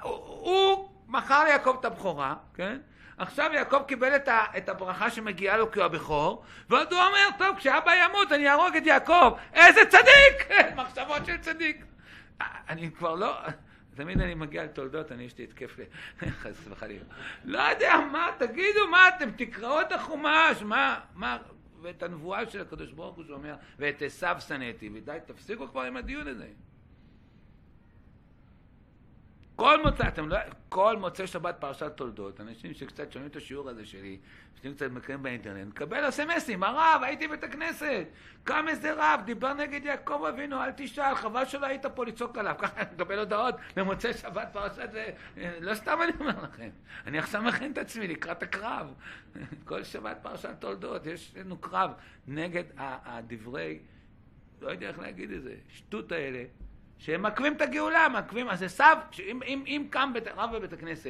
הוא, 0.02 0.12
הוא 0.12 0.88
מכר 1.08 1.44
ליעקב 1.44 1.76
את 1.80 1.84
הבכורה, 1.84 2.34
כן? 2.54 2.78
עכשיו 3.18 3.50
יעקב 3.54 3.82
קיבל 3.86 4.16
את, 4.16 4.28
ה, 4.28 4.44
את 4.56 4.68
הברכה 4.68 5.10
שמגיעה 5.10 5.56
לו 5.56 5.70
כי 5.70 5.78
הוא 5.78 5.86
הבכור, 5.86 6.44
ועוד 6.68 6.92
הוא 6.92 7.02
אומר, 7.02 7.28
טוב, 7.38 7.56
כשאבא 7.56 7.92
ימות 7.94 8.32
אני 8.32 8.48
אהרוג 8.48 8.76
את 8.76 8.86
יעקב. 8.86 9.36
איזה 9.54 9.80
צדיק! 9.84 10.50
מחשבות 10.76 11.26
של 11.26 11.38
צדיק. 11.38 11.84
אני 12.68 12.90
כבר 12.90 13.14
לא... 13.14 13.36
תמיד 14.00 14.20
אני 14.20 14.34
מגיע 14.34 14.64
לתולדות, 14.64 15.12
אני 15.12 15.24
יש 15.24 15.38
לי 15.38 15.44
התקף 15.44 15.76
חס 16.42 16.68
וחלילה. 16.68 17.04
לא 17.44 17.58
יודע 17.58 17.92
מה, 18.12 18.28
תגידו 18.38 18.88
מה 18.90 19.08
אתם, 19.08 19.30
תקראו 19.30 19.80
את 19.80 19.92
החומש, 19.92 20.62
מה, 20.62 21.00
מה, 21.14 21.38
ואת 21.82 22.02
הנבואה 22.02 22.50
של 22.50 22.60
הקדוש 22.60 22.92
ברוך 22.92 23.16
הוא 23.16 23.24
שאומר, 23.24 23.54
ואת 23.78 24.02
עשיו 24.02 24.36
שנאתי, 24.38 24.90
ודי, 24.94 25.18
תפסיקו 25.26 25.68
כבר 25.68 25.82
עם 25.82 25.96
הדיון 25.96 26.28
הזה. 26.28 26.48
כל 29.60 29.82
מוצא, 29.82 30.08
אתם 30.08 30.28
לא, 30.28 30.36
כל 30.68 30.96
מוצאי 30.96 31.26
שבת 31.26 31.56
פרשת 31.58 31.92
תולדות, 31.96 32.40
אנשים 32.40 32.74
שקצת 32.74 33.12
שומעים 33.12 33.30
את 33.30 33.36
השיעור 33.36 33.68
הזה 33.68 33.86
שלי, 33.86 34.18
שאתם 34.56 34.74
קצת 34.74 34.90
מקרים 34.90 35.22
באינטרנט, 35.22 35.68
מקבל 35.68 36.08
אסמסים, 36.08 36.62
הרב, 36.62 37.00
הייתי 37.02 37.28
בבית 37.28 37.44
הכנסת, 37.44 38.06
קם 38.44 38.64
איזה 38.68 38.92
רב, 38.96 39.20
דיבר 39.24 39.52
נגד 39.52 39.84
יעקב 39.84 40.24
אבינו, 40.28 40.62
אל 40.62 40.70
תשאל, 40.76 41.14
חבל 41.14 41.44
שלא 41.44 41.66
היית 41.66 41.86
פה 41.86 42.04
לצעוק 42.04 42.38
עליו, 42.38 42.54
ככה 42.58 42.80
אני 42.80 42.90
מקבל 42.94 43.18
הודעות 43.18 43.54
במוצאי 43.76 44.14
שבת 44.14 44.48
פרשת 44.52 44.88
זה, 44.92 45.10
לא 45.60 45.74
סתם 45.74 45.98
אני 46.02 46.12
אומר 46.20 46.42
לכם, 46.42 46.70
אני 47.06 47.18
עכשיו 47.18 47.42
מכין 47.42 47.72
את 47.72 47.78
עצמי 47.78 48.08
לקראת 48.08 48.42
הקרב, 48.42 48.94
כל 49.64 49.84
שבת 49.84 50.18
פרשת 50.22 50.54
תולדות, 50.58 51.06
יש 51.06 51.34
לנו 51.36 51.58
קרב 51.58 51.90
נגד 52.26 52.64
הדברי, 52.76 53.78
לא 54.60 54.70
יודע 54.70 54.88
איך 54.88 54.98
להגיד 54.98 55.30
את 55.30 55.42
זה, 55.42 55.54
שטות 55.68 56.12
האלה. 56.12 56.44
שהם 57.00 57.22
מעכבים 57.22 57.52
את 57.52 57.60
הגאולה, 57.60 58.08
מעכבים, 58.08 58.48
אז 58.48 58.62
עשיו, 58.62 58.98
אם, 59.18 59.40
אם, 59.46 59.62
אם 59.66 59.86
קם 59.90 60.10
בית, 60.14 60.24
רב 60.36 60.56
בבית 60.56 60.72
הכנסת 60.72 61.06